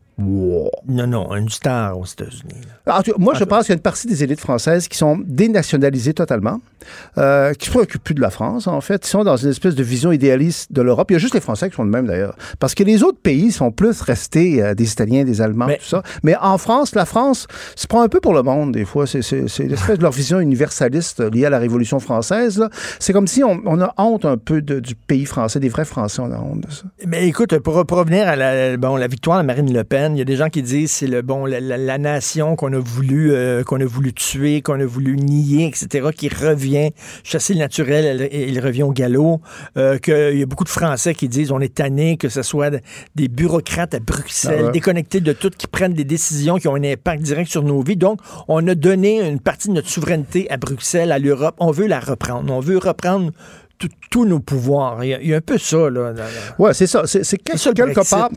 [0.89, 2.55] Non, non, une star aux États-Unis.
[3.19, 6.61] moi, je pense qu'il y a une partie des élites françaises qui sont dénationalisées totalement,
[7.19, 9.07] euh, qui se préoccupent plus de la France, en fait.
[9.07, 11.11] Ils sont dans une espèce de vision idéaliste de l'Europe.
[11.11, 12.37] Il y a juste les Français qui sont de même, d'ailleurs.
[12.59, 15.85] Parce que les autres pays sont plus restés euh, des Italiens, des Allemands, Mais- tout
[15.87, 16.03] ça.
[16.23, 17.47] Mais en France, la France
[17.77, 19.07] se prend un peu pour le monde, des fois.
[19.07, 22.67] C'est l'espèce de leur vision universaliste liée à la Révolution française.
[22.99, 25.85] C'est comme si on, on a honte un peu de- du pays français, des vrais
[25.85, 26.85] Français, on a honte de ça.
[27.07, 30.19] Mais écoute, pour, pour revenir à la, bon, la victoire de Marine Le Pen, il
[30.19, 32.79] y a des gens qui disent c'est le bon la, la- la nation qu'on a
[32.79, 36.91] voulu euh, qu'on a voulu tuer, qu'on a voulu nier, etc., qui revient
[37.25, 39.41] chasser le naturel, elle- il revient au galop.
[39.77, 42.71] Euh, qu'il y a beaucoup de Français qui disent on est tanné que ce soit
[43.15, 44.73] des bureaucrates à Bruxelles, Ah ouais.
[44.73, 47.97] déconnectés de tout, qui prennent des décisions qui ont un impact direct sur nos vies.
[47.97, 51.55] Donc, on a donné une partie de notre souveraineté à Bruxelles, à l'Europe.
[51.59, 52.53] On veut la reprendre.
[52.53, 53.31] On veut reprendre
[54.11, 55.03] tous nos pouvoirs.
[55.05, 56.13] Il y, a, il y a un peu ça, là.
[56.13, 56.23] dans-
[56.59, 57.03] Ouais, c'est ça.
[57.07, 58.31] C'est c'est c'est ça, quelque Brexit, part.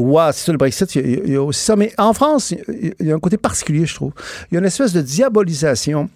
[0.00, 1.76] Ouais, c'est ça le Brexit, il y, a, il y a aussi ça.
[1.76, 4.12] Mais en France, il y a un côté particulier, je trouve.
[4.50, 6.08] Il y a une espèce de diabolisation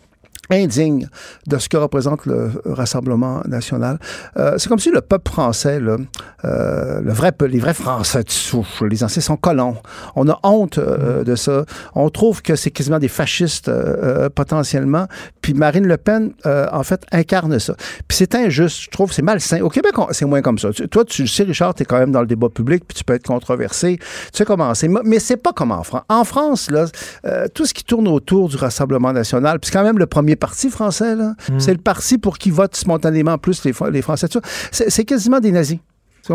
[0.51, 1.09] indigne
[1.47, 3.99] de ce que représente le Rassemblement national.
[4.37, 5.97] Euh, c'est comme si le peuple français, là,
[6.45, 9.77] euh, le vrai, les vrais Français de souche, les anciens sont colons.
[10.17, 11.65] On a honte euh, de ça.
[11.95, 15.07] On trouve que c'est quasiment des fascistes euh, euh, potentiellement.
[15.43, 17.75] Puis Marine Le Pen, euh, en fait, incarne ça.
[18.07, 19.61] Puis c'est injuste, je trouve, c'est malsain.
[19.61, 20.71] Au Québec, c'est moins comme ça.
[20.73, 22.97] Tu- toi, tu le sais, Richard, tu es quand même dans le débat public, puis
[22.97, 23.99] tu peux être controversé.
[23.99, 24.89] Tu sais comment c'est.
[25.05, 26.03] Mais c'est pas comme en France.
[26.09, 26.87] En France, là,
[27.27, 30.37] euh, tout ce qui tourne autour du Rassemblement national, puis c'est quand même le premier
[30.39, 31.35] parti français, là.
[31.59, 34.29] C'est le parti pour qui votent spontanément plus les, les Français.
[34.71, 35.79] c'est quasiment des nazis.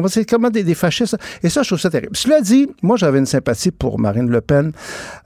[0.07, 1.17] C'est comme des, des fascistes.
[1.43, 2.15] Et ça, je trouve ça terrible.
[2.15, 4.71] Cela dit, moi, j'avais une sympathie pour Marine Le Pen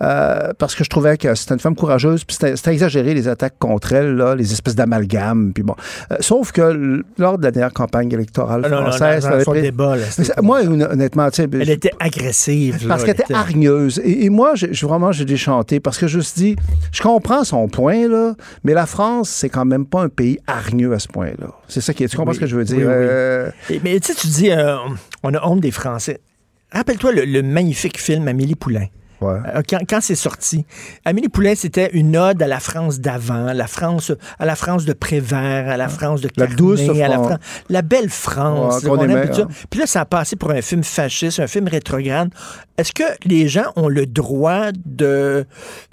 [0.01, 2.24] euh, parce que je trouvais que c'était une femme courageuse.
[2.24, 5.51] Puis c'était exagéré, les attaques contre elle, là, les espèces d'amalgames.
[5.53, 5.76] Puis bon.
[6.11, 9.61] Euh, sauf que lors de la dernière campagne électorale Ah non, non, française, son pris-
[9.61, 10.05] débat, là,
[10.41, 12.86] moi, hon- honnêtement, tu sais, Elle était agressive.
[12.88, 13.99] parce qu'elle elle était hargneuse.
[14.03, 16.55] Et, et moi, j'ai vraiment, j'ai déchanté parce que je me suis dit,
[16.91, 20.93] je comprends son point, là, mais la France, c'est quand même pas un pays hargneux
[20.93, 21.47] à ce point-là.
[21.68, 22.07] C'est ça qui est.
[22.07, 22.78] Tu comprends Oui, ce que je veux dire?
[22.78, 22.89] oui, oui.
[22.93, 23.49] Euh,
[23.84, 24.78] Mais tu sais, tu dis, euh,
[25.24, 26.22] on a honte des Français.
[26.72, 28.88] Rappelle-toi le, le magnifique film Amélie Poulain.
[29.22, 29.39] Ouais.
[29.55, 30.65] Euh, Quand, quand c'est sorti,
[31.05, 34.93] Amélie Poulain, c'était une ode à la France d'avant, la France, à la France de
[34.93, 37.18] Prévert, à la France de La Carnet, douce à la.
[37.18, 37.38] Fran-
[37.70, 38.84] la belle France.
[38.84, 39.47] Ouais, on aimait, hein.
[39.70, 42.30] Puis là, ça a passé pour un film fasciste, un film rétrograde.
[42.78, 45.45] Est-ce que les gens ont le droit de...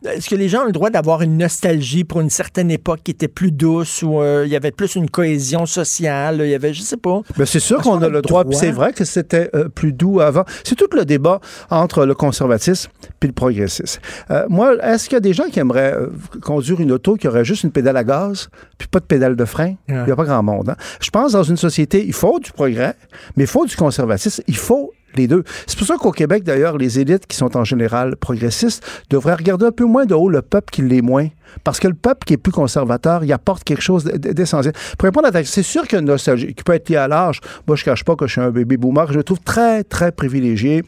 [0.04, 3.10] Est-ce que les gens ont le droit d'avoir une nostalgie pour une certaine époque qui
[3.10, 6.74] était plus douce, où euh, il y avait plus une cohésion sociale, il y avait,
[6.74, 7.22] je sais pas.
[7.38, 8.44] Ben, c'est sûr qu'on a le droit?
[8.52, 10.44] c'est vrai que c'était euh, plus doux avant.
[10.62, 12.90] C'est tout le débat entre le conservatisme
[13.20, 14.00] puis le progressisme.
[14.30, 16.08] Euh, moi, est-ce qu'il y a des gens qui aimeraient euh,
[16.42, 18.48] conduire une auto qui aurait juste une pédale à gaz
[18.78, 19.74] puis pas de pédale de frein?
[19.88, 20.70] Il n'y a pas grand monde.
[20.70, 20.76] hein.
[21.00, 22.94] Je pense dans une société, il faut du progrès,
[23.36, 24.42] mais il faut du conservatisme.
[24.46, 25.44] Il faut les deux.
[25.66, 29.66] C'est pour ça qu'au Québec, d'ailleurs, les élites qui sont en général progressistes devraient regarder
[29.66, 31.28] un peu moins de haut le peuple qui l'est moins.
[31.62, 34.74] Parce que le peuple qui est plus conservateur, il apporte quelque chose d'essentiel.
[34.98, 36.96] Pour répondre à ta c'est sûr qu'il y a une nostalgie qui peut être liée
[36.96, 37.40] à l'âge.
[37.66, 39.10] Moi, je ne cache pas que je suis un bébé boomer.
[39.12, 40.82] Je me trouve très, très privilégié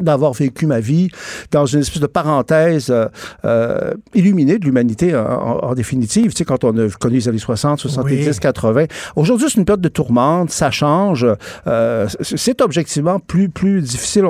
[0.00, 1.08] d'avoir vécu ma vie
[1.50, 3.06] dans une espèce de parenthèse euh,
[3.44, 6.30] euh, illuminée de l'humanité en, définitive.
[6.32, 8.34] Tu sais, quand on a connu les années 60, 70, Oui.
[8.40, 8.84] 80.
[9.16, 11.26] Aujourd'hui, c'est une période de tourmente, ça change.
[11.66, 14.24] euh, c'est- objectivement plus, plus difficile.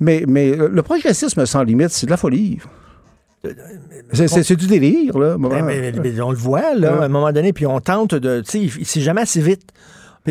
[0.00, 2.58] Mais, mais le progressisme sans limite, c'est de la folie.
[4.12, 5.36] C'est- du délire, là.
[5.38, 6.98] Mais- mais- mais on le voit, là, Ouais.
[7.02, 8.40] à un moment donné, puis on tente de.
[8.40, 9.62] Tu sais, c'est jamais assez vite.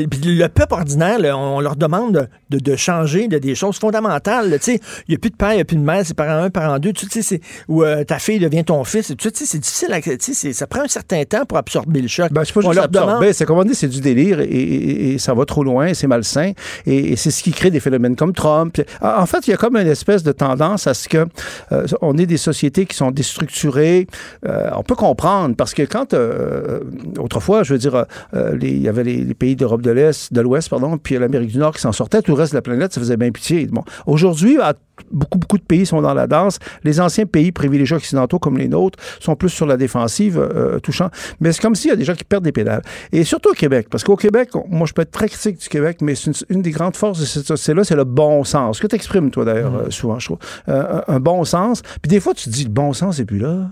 [0.06, 3.78] Puis, puis le peuple ordinaire, là, on leur demande de, de changer de des choses
[3.80, 4.50] fondamentales.
[4.50, 4.58] là.
[4.60, 6.14] Tu sais, il n'y a plus de père, il n'y a plus de mère, c'est
[6.16, 6.94] parent un, parent deux.
[6.94, 9.14] Tu sais, c'est où euh, ta fille devient ton fils.
[9.18, 9.94] Tu sais, c'est difficile.
[9.94, 12.32] À, tu sais, ça prend un certain temps pour absorber le choc.
[12.32, 13.24] Ben, pas on juste leur demande.
[13.34, 16.08] c'est comme on dit, c'est du délire et, et- et ça va trop loin, c'est
[16.08, 16.52] malsain
[16.86, 18.82] et, et c'est ce qui crée des phénomènes comme Trump.
[19.02, 21.26] En fait, il y a comme une espèce de tendance à ce que
[21.72, 24.08] euh, on ait des sociétés qui sont déstructurées.
[24.46, 26.80] Euh, on peut comprendre parce que quand euh,
[27.20, 30.42] autrefois, je veux dire, euh, il y avait les, les pays d'Europe de l'Est, de
[30.42, 32.94] l'Ouest, pardon, puis l'Amérique du Nord qui s'en sortaient, tout le reste de la planète,
[32.94, 33.66] ça faisait bien pitié.
[33.68, 34.58] Bon, aujourd'hui,
[35.12, 36.58] beaucoup beaucoup de pays sont dans la danse.
[36.84, 41.10] Les anciens pays privilégiés occidentaux comme les nôtres sont plus sur la défensive, euh, touchant.
[41.40, 42.82] Mais c'est comme s'il y a des gens qui perdent des pédales.
[43.12, 45.70] Et surtout au Québec, parce qu'au Québec, on- moi je peux être très critique du
[45.70, 48.78] Québec, mais c'est une, une des grandes forces de cette société-là, c'est le bon sens.
[48.78, 50.40] Ce que tu exprimes, toi d'ailleurs, euh, souvent, je trouve.
[50.70, 51.82] Euh, un, un bon sens.
[52.02, 53.70] Puis des fois, tu te dis, le bon sens n'est plus là.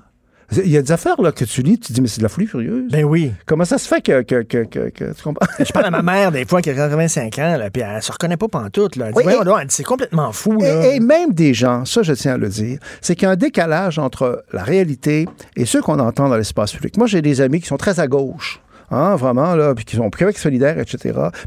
[0.52, 2.24] Il y a des affaires là, que tu lis, tu te dis, mais c'est de
[2.24, 2.91] la folie furieuse.
[2.91, 3.32] Ben oui.
[3.46, 5.46] Comment ça se fait que, que, que, que- que- tu comprends?
[5.60, 8.12] Je parle à ma mère des fois qui a 85 ans, là, puis elle se
[8.12, 8.96] reconnaît pas pantoute.
[8.96, 9.08] Là.
[9.08, 10.60] Elle dit, Oui, et- c'est complètement fou.
[10.60, 10.86] Là.
[10.93, 13.32] Et, et même des gens, ça je tiens à le dire, c'est qu'il y a
[13.32, 16.98] un décalage entre la réalité et ce qu'on entend dans l'espace public.
[16.98, 20.10] Moi, j'ai des amis qui sont très à gauche, hein, vraiment, là, puis qui sont
[20.12, 21.00] Québec solidaire, etc.,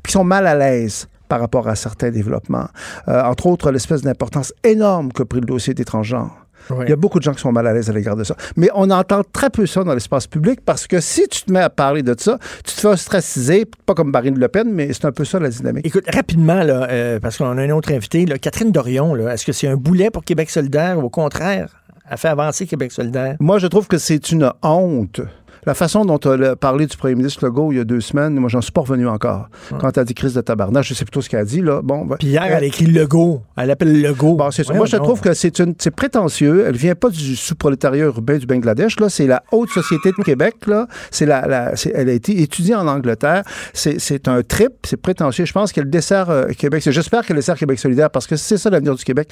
[0.03, 2.69] puis qui sont mal à l'aise par rapport à certains développements.
[3.07, 6.35] Euh, entre autres, l'espèce d'importance énorme que pris le dossier des transgenres.
[6.71, 6.85] Oui.
[6.87, 8.37] Il y a beaucoup de gens qui sont mal à l'aise à l'égard de ça.
[8.57, 11.61] Mais on entend très peu ça dans l'espace public parce que si tu te mets
[11.61, 15.05] à parler de ça, tu te fais ostraciser, pas comme Marine Le Pen, mais c'est
[15.05, 15.87] un peu ça la dynamique.
[15.87, 19.53] Écoute, rapidement, là, euh, parce qu'on a un autre invité, là, Catherine Dorion, est-ce que
[19.53, 23.37] c'est un boulet pour Québec solidaire ou au contraire, elle fait avancer Québec solidaire?
[23.41, 25.21] Moi, je trouve que c'est une honte.
[25.69, 28.35] La façon dont tu as parlé du premier ministre Legault il y a deux semaines,
[28.37, 29.51] moi, j'en suis pas revenu encore.
[29.79, 31.83] Quand tu as dit crise de tabarnak, je sais plutôt ce qu'elle a dit, là.
[31.85, 33.43] Bon, ben, Puis hier, euh, elle a écrit Legault.
[33.55, 34.37] Elle appelle Legault.
[34.37, 36.65] Bon, c'est Moi, je trouve que c'est une, c'est prétentieux.
[36.67, 38.99] Elle vient pas du sous-prolétariat urbain du Bangladesh.
[38.99, 40.55] Là, c'est la haute société de Québec.
[40.67, 43.43] Là, c'est la, la- c'est- elle a été étudiée en Angleterre.
[43.75, 44.73] C'est, un trip.
[44.87, 45.45] C'est prétentieux.
[45.45, 46.83] Je pense qu'elle dessert euh, Québec.
[46.87, 49.29] J'espère qu'elle dessert Québec solidaire parce que c'est ça l'avenir du Québec.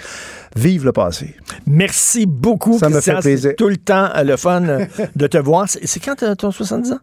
[0.55, 1.35] Vive le passé.
[1.67, 3.53] Merci beaucoup, Ça me fait plaisir.
[3.57, 4.61] Tout le temps euh, le fun
[5.17, 5.65] de te voir.
[5.69, 6.99] C'est quand ton 70 ans?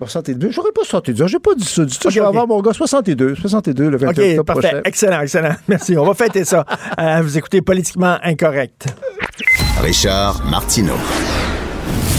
[0.00, 0.50] 62.
[0.50, 1.26] J'aurais pas 62.
[1.26, 1.82] J'ai pas dit ça.
[1.88, 3.34] Ça, Ok, je vais avoir mon gars 62.
[3.36, 4.60] 62 le 21 OK, octobre parfait.
[4.68, 4.80] prochain.
[4.84, 5.54] Excellent, excellent.
[5.66, 5.96] Merci.
[5.96, 6.64] On va fêter ça.
[7.00, 8.86] Euh, vous écoutez Politiquement Incorrect.
[9.82, 10.96] Richard Martineau.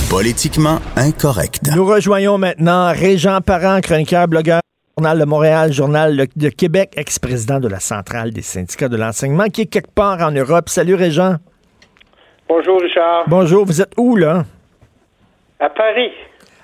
[0.09, 1.69] Politiquement incorrect.
[1.75, 4.61] Nous rejoignons maintenant Régent Parent, chroniqueur, blogueur.
[4.97, 9.45] Journal de Montréal, Journal Le- de Québec, ex-président de la Centrale des syndicats de l'enseignement,
[9.47, 10.67] qui est quelque part en Europe.
[10.69, 11.35] Salut Régent.
[12.47, 13.25] Bonjour, Richard.
[13.27, 14.45] Bonjour, vous êtes où là?
[15.59, 16.09] À Paris.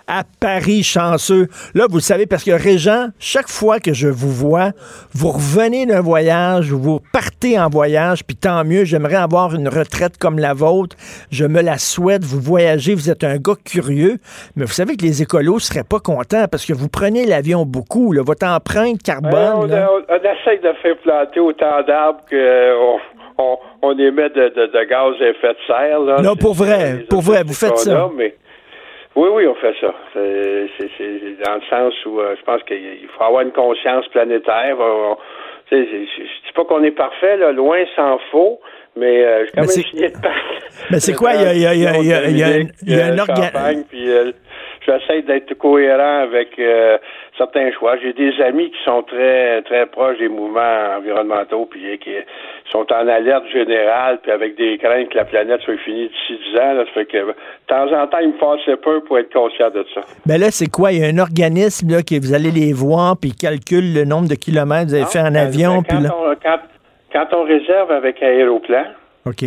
[0.08, 1.48] À Paris chanceux.
[1.74, 4.72] Là, vous le savez, parce que Régent, chaque fois que je vous vois,
[5.14, 10.18] vous revenez d'un voyage, vous partez en voyage, puis tant mieux, j'aimerais avoir une retraite
[10.18, 10.96] comme la vôtre.
[11.32, 12.24] Je me la souhaite.
[12.24, 14.18] Vous voyagez, vous êtes un gars curieux,
[14.56, 18.12] mais vous savez que les écolos seraient pas contents parce que vous prenez l'avion beaucoup.
[18.14, 18.22] là.
[18.24, 19.32] votre empreinte carbone.
[19.56, 19.88] on, là.
[19.92, 22.98] on- on essaie de faire planter autant d'arbres qu'on
[23.38, 26.00] on, on émet de, de- de gaz à effet de serre.
[26.02, 26.22] Là.
[26.22, 28.04] Non, pour vrai, pour vrai, vous faites ça.
[28.04, 28.36] a, mais
[29.16, 29.94] oui, oui, on fait ça.
[30.14, 30.68] C'est
[31.46, 34.78] dans le sens où euh, je pense qu'il il faut avoir une conscience planétaire.
[34.80, 35.18] On-
[35.70, 38.60] tu sais, c'est- je je dis pas qu'on est parfait, là, loin s'en faut,
[38.96, 40.16] mais euh, j'ai quand Mais même signé de.
[40.92, 43.02] Mais c'est quoi, il y a- y a- y a- y a- y a y
[43.02, 44.32] a un orga- Champagne, puis euh,
[44.86, 46.98] j'essaie d'être cohérent avec euh,
[47.38, 47.98] certains choix.
[47.98, 52.12] J'ai des amis qui sont très très proches des mouvements environnementaux, puis qui
[52.72, 56.60] sont en alerte générale, puis avec des craintes que la planète soit finie d'ici 10
[56.60, 56.74] ans.
[56.74, 57.34] Là, ça fait que de
[57.68, 60.02] temps en temps, ils me passent un peu pour être conscient de ça.
[60.26, 60.92] Ben là, c'est quoi?
[60.92, 64.28] Il y a un organisme là, que vous allez les voir, puis calcule le nombre
[64.30, 65.10] de kilomètres que vous avez Non?
[65.10, 65.76] fait en Ben, avion.
[65.78, 66.10] ben, puis quand, là...
[66.18, 66.60] on, quand,
[67.14, 68.86] quand on réserve avec Aéroplan,
[69.26, 69.44] OK.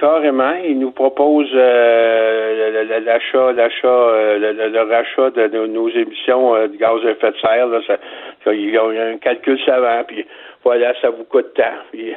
[0.00, 6.68] Carrément, ils nous proposent euh, l'achat, l'achat, euh, le, rachat de nos, nos émissions euh,
[6.68, 7.66] de gaz à effet de serre.
[7.66, 7.98] Là, ça,
[8.42, 10.24] ça, il y a un calcul savant, puis
[10.64, 11.76] voilà, ça vous coûte tant.
[11.92, 12.14] Puis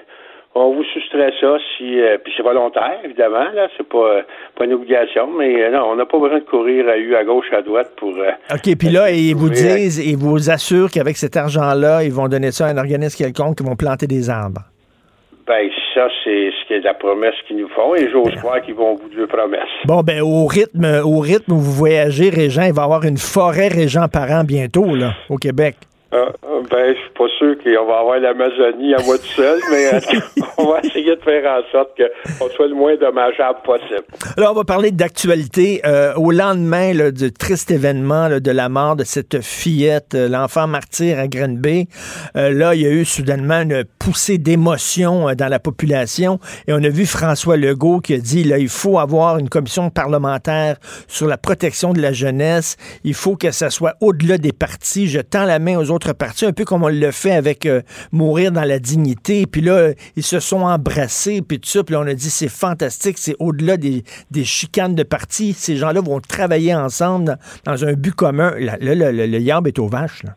[0.56, 4.22] on vous soustrait ça si, puis c'est volontaire évidemment, là, c'est pas,
[4.56, 7.52] pas une obligation, mais non, on n'a pas besoin de courir à U à gauche
[7.52, 8.12] à droite pour.
[8.12, 12.52] OK, puis là, ils vous disent, ils vous assurent qu'avec cet argent-là, ils vont donner
[12.52, 14.62] ça à un organisme quelconque qui vont planter des arbres.
[15.48, 18.76] ben ça, c'est ce qui est la promesse qu'ils nous font, et j'ose croire qu'ils
[18.76, 19.70] vont au bout de leur promesse.
[19.86, 23.18] Bon, ben, au rythme, au rythme où vous voyagez, Régent, il va y avoir une
[23.18, 25.76] forêt Régent par an bientôt, là, au Québec.
[26.16, 29.60] Ah, ah, ben, je suis pas sûr qu'on va avoir l'Amazonie à moi tout seul,
[29.72, 30.00] mais euh,
[30.60, 34.04] on va essayer de faire en sorte qu'on soit le moins dommageable possible.
[34.38, 35.82] Là, on va parler d'actualité.
[35.86, 40.30] Euh, au lendemain là, du triste événement là, de la mort de cette fillette, euh,
[40.30, 41.88] l'enfant martyr à Grenby,
[42.36, 46.40] euh, là, il y a eu soudainement une poussée d'émotion euh, dans la population.
[46.68, 49.90] Et on a vu François Legault qui a dit, là, il faut avoir une commission
[49.90, 52.78] parlementaire sur la protection de la jeunesse.
[53.04, 55.08] Il faut que ça soit au-delà des partis.
[55.08, 57.66] Je tends la main aux autres autres partis, un peu comme on le fait avec
[57.66, 57.82] euh,
[58.12, 59.46] Mourir dans la dignité.
[59.46, 61.84] Puis là, ils se sont embrassés, puis tout ça.
[61.84, 65.54] Puis là, on a dit, c'est fantastique, c'est au-delà des, des chicanes de partis.
[65.54, 68.54] Ces gens-là vont travailler ensemble dans, un but commun.
[68.60, 70.24] Là, le, le, est aux vaches.
[70.24, 70.36] Là.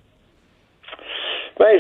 [1.59, 1.79] Ben,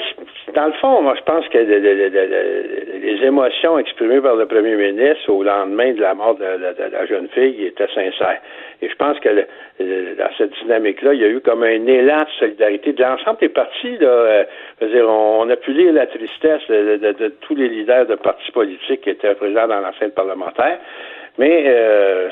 [0.56, 4.36] dans le fond, moi, je pense que le- le- le- le- les émotions exprimées par
[4.36, 8.40] le premier ministre au lendemain de la mort de, de- la jeune fille étaient sincères.
[8.80, 9.28] Et je pense que
[10.22, 13.50] dans cette dynamique-là, il y a eu comme un élan de solidarité de l'ensemble des
[13.50, 13.96] partis.
[13.98, 14.44] Là, euh,
[15.06, 19.34] on, a pu lire la tristesse de tous les leaders de partis politiques qui étaient
[19.34, 20.78] présents dans l'enceinte parlementaire.
[21.38, 22.30] Mais euh,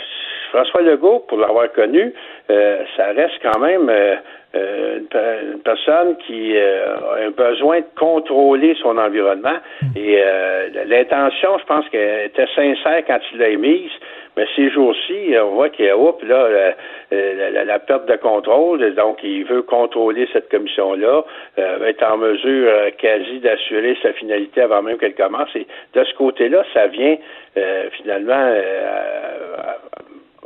[0.51, 2.13] François Legault, pour l'avoir connu,
[2.51, 4.15] euh, ça reste quand même euh,
[4.55, 9.57] euh, une, une personne qui euh, a un besoin de contrôler son environnement.
[9.97, 13.91] Et euh, l'intention, je pense qu'elle était sincère quand il l'a émise.
[14.37, 16.75] Mais ces jours-ci, on voit qu'il y a oups, là, la,
[17.17, 18.93] la- la- la perte de contrôle.
[18.97, 21.23] Donc, il veut contrôler cette commission-là,
[21.59, 25.55] euh, être en mesure euh, quasi d'assurer sa finalité avant même qu'elle commence.
[25.55, 27.17] Et de ce côté-là, ça vient
[27.57, 29.73] euh, finalement euh,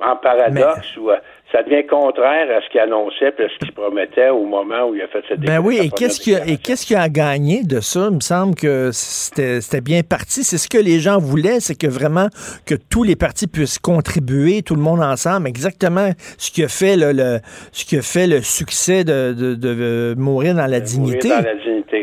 [0.03, 1.17] en paradoxe ou euh,
[1.51, 4.95] ça devient contraire à ce qu'il annonçait et à ce qu'il promettait au moment où
[4.95, 6.63] il a fait cette Ben oui, et qu'est-ce qu'il a, et déclaration.
[6.63, 8.09] qu'est-ce qu'il y a à gagner de ça?
[8.11, 10.45] Il me semble que c'était c'était bien parti.
[10.45, 12.29] C'est ce que les gens voulaient, c'est que vraiment
[12.67, 16.97] que tous les partis puissent contribuer, tout le monde ensemble, exactement ce qui a fait
[16.97, 17.39] le, le-
[17.73, 21.29] ce qui a fait le succès de, de, de, euh, mourir dans la dignité.
[21.29, 21.98] Mourir dans la dignité,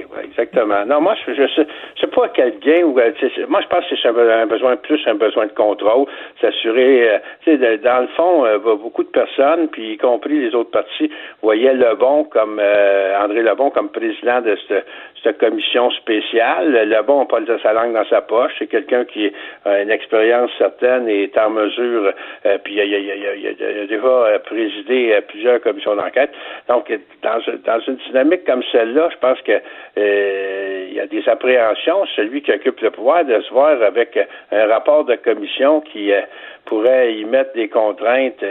[0.56, 3.12] Non, moi, je, je sais, pas quel gain ou euh,
[3.50, 6.06] moi, je pense que c'est un, be- un besoin plus un besoin de contrôle,
[6.40, 7.20] s'assurer.
[7.48, 11.10] euh, dans le fond, euh, beaucoup de personnes, puis y compris les autres partis,
[11.42, 14.86] voyaient Lebon comme euh, André Lebon comme président de cette,
[15.26, 16.72] cette commission spéciale.
[16.88, 18.54] Lebon n'a pas le- sa langue dans sa poche.
[18.60, 19.32] C'est quelqu'un qui
[19.66, 22.14] a une expérience certaine et est en mesure.
[22.46, 25.60] euh, puis il a, il a- il a- il a- déjà euh, présidé euh, plusieurs
[25.62, 26.32] commissions d'enquête.
[26.70, 26.92] Donc,
[27.24, 27.40] dans,
[27.88, 29.60] une dynamique comme celle-là, je pense que
[29.98, 32.06] euh, il y a des appréhensions.
[32.16, 34.18] Celui qui occupe le pouvoir de se voir avec
[34.52, 36.22] un rapport de commission qui euh,
[36.66, 38.44] pourrait y mettre des contraintes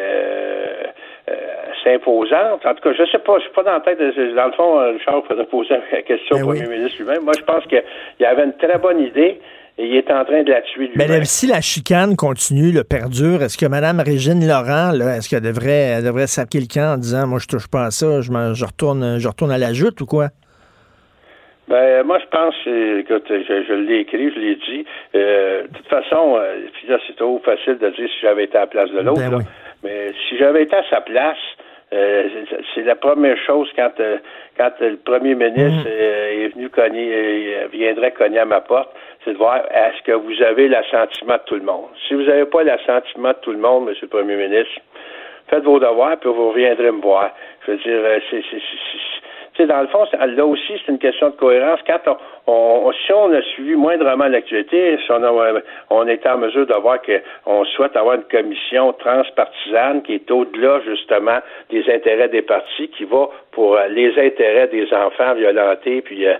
[1.28, 1.34] euh,
[1.82, 2.64] s'imposantes.
[2.66, 3.98] En tout cas, je sais pas, je suis pas dans la tête.
[3.98, 6.60] De, dans le fond, euh, Richard faudrait poser la question Ben au oui.
[6.62, 7.22] premier ministre lui-même.
[7.22, 7.82] Moi, je pense qu'il
[8.20, 9.40] y avait une très bonne idée
[9.76, 11.20] et il est en train de la tuer Mais lui-même.
[11.20, 15.96] là, si la chicane continue, le perdure, est-ce que Mme Régine Laurent, est-ce qu'elle devrait,
[15.98, 19.18] elle devrait saper le camp en disant Moi, je touche pas à ça, je, retourne,
[19.18, 20.28] je retourne à la joute ou quoi?
[21.66, 24.84] Ben, moi, je pense, euh, écoute, je, je l'ai écrit, je l'ai dit.
[25.14, 28.56] Euh, de toute façon, euh, puis là, c'est trop facile de dire si j'avais été
[28.58, 29.18] à la place de l'autre.
[29.20, 29.44] Ben oui.
[29.84, 31.38] Mais si j'avais été à sa place,
[31.92, 32.28] euh,
[32.74, 34.16] c'est- la première chose quand euh,
[34.56, 38.90] quand le premier ministre euh, est venu cogner, euh, viendrait cogner à ma porte,
[39.24, 41.88] c'est de voir est-ce que vous avez l'assentiment de tout le monde?
[42.08, 44.80] Si vous n'avez pas l'assentiment de tout le monde, Monsieur le Premier ministre,
[45.48, 47.30] faites vos devoirs, puis vous reviendrez me voir.
[47.66, 48.42] Je veux dire, euh, c'est,
[49.62, 51.80] sais, dans le fond, là aussi, c'est une question de cohérence.
[51.86, 52.00] Quand
[52.46, 56.66] on, on- si on a suivi moindrement l'actualité, si on, a, euh, on en mesure
[56.66, 61.38] de voir qu'on souhaite avoir une commission transpartisane qui est au-delà, justement,
[61.70, 66.34] des intérêts des partis, qui va pour euh, les intérêts des enfants violentés, puis euh,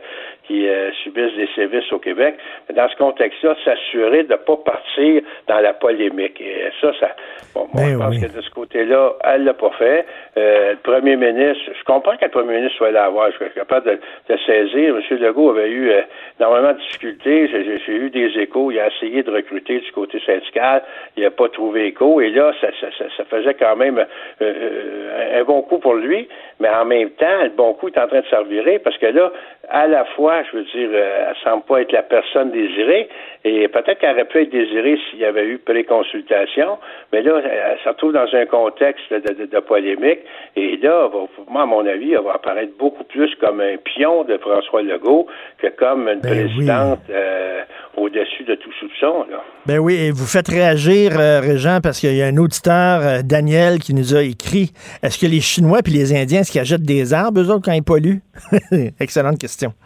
[0.46, 2.36] qui euh, subissent des sévices au Québec.
[2.68, 6.40] Mais dans ce contexte-là, s'assurer de ne pas partir dans la polémique.
[6.40, 7.10] Et ça, ça
[7.54, 8.20] bon, moi, Ben je pense oui.
[8.20, 10.06] que de ce côté-là, elle l'a pas fait.
[10.36, 13.44] Euh, le premier ministre, je comprends que le premier ministre soit là à voir, je
[13.44, 14.96] suis capable de, de saisir.
[14.96, 15.18] M.
[15.18, 16.02] Legault avait eu euh,
[16.38, 17.48] énormément de difficultés.
[17.86, 18.70] J'ai eu des échos.
[18.70, 20.82] Il a essayé de recruter du côté syndical.
[21.16, 22.20] Il n'a pas trouvé écho.
[22.20, 24.04] Et là, ça, ça, ça, ça faisait quand même euh,
[24.42, 26.28] euh, un bon coup pour lui.
[26.60, 29.32] Mais en même temps, le bon coup est en train de servir parce que là,
[29.70, 33.08] à la fois, je veux dire, euh, elle semble pas être la personne désirée,
[33.44, 36.78] et peut-être qu'elle aurait pu être désirée s'il y avait eu préconsultation,
[37.12, 40.20] mais là, elle se retrouve dans un contexte de, de- de polémique,
[40.56, 44.24] et là, va- moi, à mon avis, elle va apparaître beaucoup plus comme un pion
[44.24, 45.26] de François Legault
[45.58, 46.44] que comme une Ben oui.
[46.46, 47.60] présidente euh,
[47.96, 49.26] au-dessus de tout soupçon.
[49.30, 49.42] Là.
[49.66, 53.18] Ben oui, et vous faites réagir, euh, Régent, parce qu'il y a un auditeur, euh,
[53.24, 56.82] Daniel, qui nous a écrit Est-ce que les Chinois puis les Indiens, est-ce qu'ils achètent
[56.82, 58.20] des arbres, eux autres, quand ils polluent?
[59.00, 59.72] Excellente question.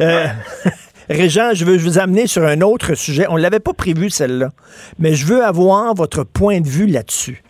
[0.00, 0.26] Euh,
[1.08, 3.26] Régent, je veux vous amener sur un autre sujet.
[3.28, 4.50] On ne l'avait pas prévu, celle-là,
[4.98, 7.42] mais je veux avoir votre point de vue là-dessus.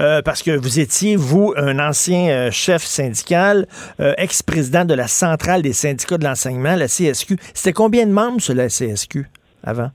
[0.00, 3.66] Euh, parce que vous étiez, vous, un ancien euh, chef syndical,
[3.98, 7.38] ex-président de la centrale des syndicats de l'enseignement, la CSQ.
[7.54, 9.26] C'était combien de membres sur la CSQ
[9.62, 9.90] avant?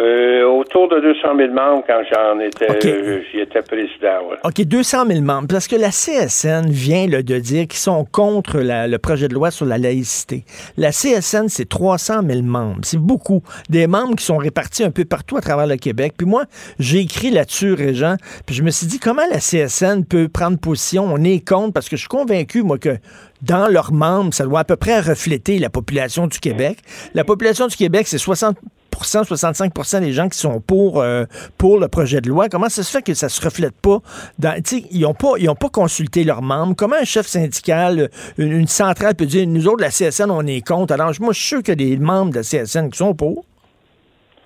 [0.00, 2.84] Euh, autour de 200 000 membres quand j'en étais, OK.
[2.86, 4.28] euh, j'y étais président.
[4.30, 4.36] ouais.
[4.44, 5.48] OK, 200 000 membres.
[5.48, 9.34] Parce que la CSN vient là, de dire qu'ils sont contre la- le projet de
[9.34, 10.44] loi sur la laïcité.
[10.78, 12.78] La CSN, c'est 300 000 membres.
[12.82, 13.42] C'est beaucoup.
[13.68, 16.14] Des membres qui sont répartis un peu partout à travers le Québec.
[16.16, 16.44] Puis moi,
[16.78, 21.04] j'ai écrit là-dessus, Régent, puis je me suis dit, comment la CSN peut prendre position?
[21.12, 22.96] On est contre, parce que je suis convaincu, moi, que
[23.42, 26.78] dans leurs membres, ça doit à peu près refléter la population du Québec.
[27.14, 28.56] La population du Québec, c'est 60
[28.98, 31.24] 65% des gens qui sont pour, euh,
[31.58, 32.48] pour le projet de loi.
[32.48, 33.98] Comment ça se fait que ça se reflète pas
[34.38, 34.54] dans,
[34.90, 36.74] ils n'ont pas, pas consulté leurs membres?
[36.76, 40.66] Comment un chef syndical, une, une centrale peut dire, nous autres, la CSN, on est
[40.66, 40.92] contre?
[40.92, 43.44] Alors, moi, je suis sûr a des membres de la CSN qui sont pour.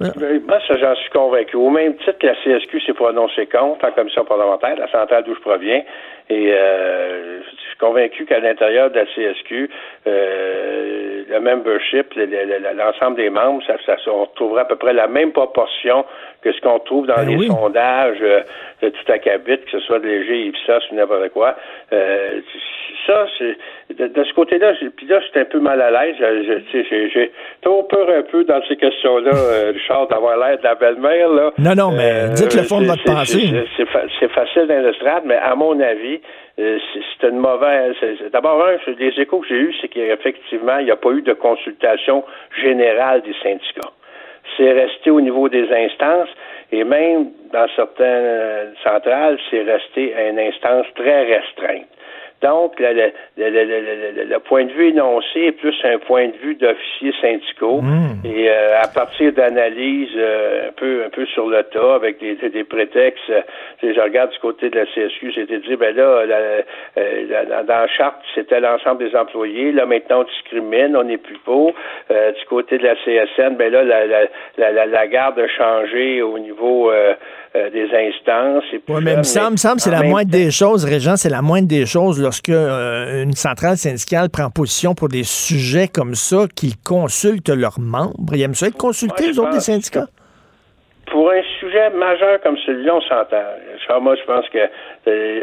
[0.00, 1.56] Ben, Moi, ça, j'en suis convaincu.
[1.56, 5.34] Au même titre que la CSQ s'est prononcée contre en commission parlementaire, la centrale d'où
[5.34, 5.82] je proviens,
[6.28, 7.40] et euh,
[7.74, 9.68] suis convaincu qu'à l'intérieur de la CSQ,
[10.06, 14.76] euh, le membership, le- le- le- l'ensemble des membres, ça, ça, on retrouverait à peu
[14.76, 16.04] près la même proportion
[16.42, 17.46] que ce qu'on trouve dans Ben les oui.
[17.46, 18.40] sondages euh,
[18.82, 21.56] de tout à cabit, que ce soit de léger, Ipsos ou n'importe quoi.
[21.92, 22.40] Euh,
[23.06, 23.56] ça, c'est
[23.96, 26.16] de, de ce côté-là, puis là, j'étais un peu mal à l'aise.
[26.18, 30.64] Je- je- J'ai trop peur un peu dans ces questions-là, euh, Richard, d'avoir l'air de
[30.64, 31.28] la belle-mère.
[31.28, 31.50] là.
[31.58, 33.66] Non, non, mais dites le fond de votre c'est- pensée.
[34.18, 36.20] c'est facile dans l'estrade, mais à mon avis,
[36.58, 36.78] euh,
[37.20, 37.96] c'est une mauvaise.
[38.32, 41.32] D'abord, un, les échos que j'ai eus, c'est qu'effectivement, il n'y a pas eu de
[41.32, 42.24] consultation
[42.62, 43.92] générale des syndicats.
[44.56, 46.28] C'est resté au niveau des instances
[46.70, 51.86] et même dans certaines euh, centrales, c'est resté à une instance très restreinte.
[52.42, 55.98] Donc, le, le- le- le- le- le- le point de vue énoncé est plus un
[55.98, 57.80] point de vue d'officiers syndicaux.
[58.24, 62.34] Et euh, à partir d'analyses euh, un peu un peu sur le tas, avec des,
[62.34, 63.40] des, prétextes, euh,
[63.82, 66.64] je regarde du côté de la CSQ, c'était dit, ben là, la- euh,
[67.30, 69.72] la- dans, dans la charte, c'était l'ensemble des employés.
[69.72, 71.72] Là, maintenant, on discrimine, on n'est plus pour.
[72.10, 74.20] Euh, du côté de la CSN, ben là, la, la,
[74.58, 76.90] la, la, la garde a changé au niveau
[77.56, 78.64] euh, des instances.
[78.72, 80.50] Et puis Oui, là, mais il me semble, semble que c'est la moindre temps- des
[80.50, 85.08] choses, Régent, c'est la moindre des choses lorsque euh, une centrale syndicale prend position pour
[85.08, 88.34] des sujets comme ça, qu'ils consultent leurs membres.
[88.34, 90.06] Ils aiment ça être consultés, Ouais, les autres, des syndicats?
[91.10, 94.00] Pour un sujet majeur comme celui-là, on s'entend.
[94.00, 94.58] Moi, je pense que
[95.06, 95.40] euh,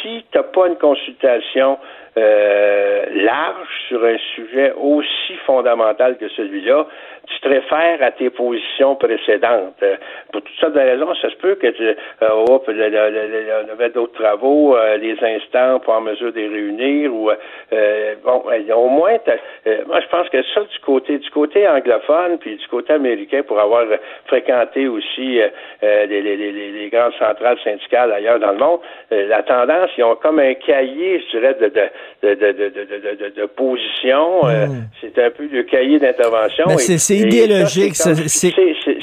[0.00, 1.78] si tu n'as pas une consultation
[2.16, 6.86] euh, large sur un sujet aussi fondamental que celui-là,
[7.26, 9.76] tu te réfères à tes positions précédentes.
[9.82, 9.96] Euh,
[10.32, 11.96] pour toutes sortes de raisons, ça se peut que tu euh,
[12.30, 17.30] on avait d'autres travaux, euh, les instants pour en mesure de les réunir ou
[18.24, 19.16] bon, euh, au moins
[19.86, 23.58] moi je pense que ça du côté du côté anglophone puis du côté américain pour
[23.60, 23.84] avoir
[24.26, 25.40] fréquenté aussi
[25.82, 28.80] les, les, grandes centrales syndicales ailleurs dans le monde,
[29.10, 31.82] la tendance, ils ont comme un cahier, je dirais, de de
[32.22, 34.46] de de de, de, de, de- de position.
[34.46, 34.66] euh,
[35.00, 36.64] c'est un peu le cahier d'intervention.
[36.70, 38.98] Et- c'est- idéologique, c'est fixé, c'est-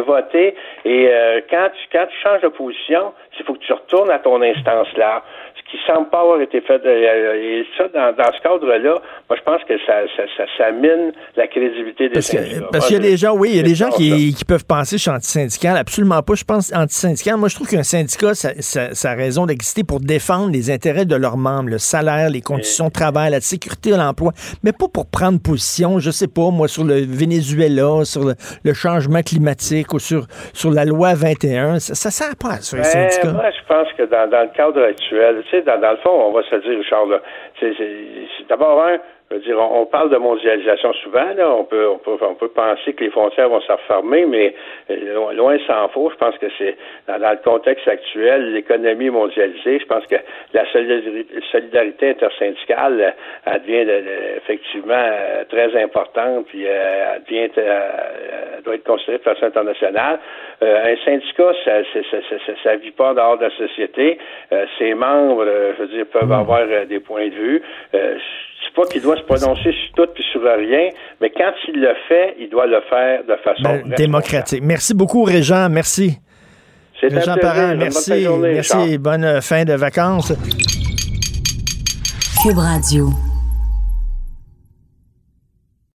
[0.00, 0.54] voté.
[0.84, 4.18] Et euh, quand tu quand tu changes de position, il faut que tu retournes à
[4.18, 5.22] ton instance là.
[5.49, 6.80] Ce qui semble pas avoir été fait.
[6.84, 10.70] euh, et ça, dans, dans ce cadre-là, moi je pense que ça, ça, ça, ça
[10.72, 12.66] mine la crédibilité des Parce que- syndicats.
[12.72, 14.66] parce qu'il y a des gens, oui, il y a des gens qui, qui peuvent
[14.66, 15.76] penser que je suis antisyndical.
[15.76, 16.34] Absolument pas.
[16.34, 17.36] Je pense antisyndical.
[17.36, 21.36] Moi, je trouve qu'un syndicat, ça, a raison d'exister pour défendre les intérêts de leurs
[21.36, 24.32] membres, le salaire, les conditions de travail, la sécurité de l'emploi,
[24.64, 26.94] mais pas pour prendre position, je sais pas, moi, sur le
[27.34, 31.78] Venezuela, sur le, le changement climatique ou sur, sur la loi 21.
[31.78, 33.32] Ça, ça sert pas à ça, les Ben, syndicats.
[33.32, 36.10] moi, je pense que dans, dans le cadre actuel, tu sais, dans, dans le fond,
[36.10, 37.20] on va se dire, là,
[37.58, 37.74] c'est,
[38.48, 38.98] d'abord un,
[39.30, 42.34] je veux dire, on, on parle de mondialisation souvent, là, on peut, on peut, on
[42.34, 44.54] peut penser que les frontières vont se refermer, mais
[44.90, 46.10] euh, loin, loin s'en faut.
[46.10, 46.76] Je pense que c'est
[47.06, 49.78] dans, dans le contexte actuel, l'économie mondialisée.
[49.78, 50.16] Je pense que
[50.52, 53.10] la solidarité, solidarité intersyndicale, euh,
[53.46, 58.74] elle devient de- de- effectivement euh, très importante, puis euh, elle devient, euh, elle doit
[58.74, 60.18] être considérée de façon internationale.
[60.62, 64.18] Euh, un syndicat, ça, ça, ça, ça, vit pas dehors de la société.
[64.52, 67.62] Euh, ses membres, euh, je veux dire, peuvent avoir euh, des points de vue.
[68.62, 70.90] C'est pas qu'il doit se prononcer sur tout puis sur rien,
[71.20, 74.62] mais quand il le fait, il doit le faire de façon Ben, démocratique.
[74.62, 75.68] Merci beaucoup, Régent.
[75.70, 76.18] Merci.
[77.00, 77.36] C'est Régent.
[77.40, 78.22] Parent, Bonne merci.
[78.22, 78.98] journée, merci.
[78.98, 80.32] Bonne euh, fin de vacances.
[82.42, 83.10] Cube Radio.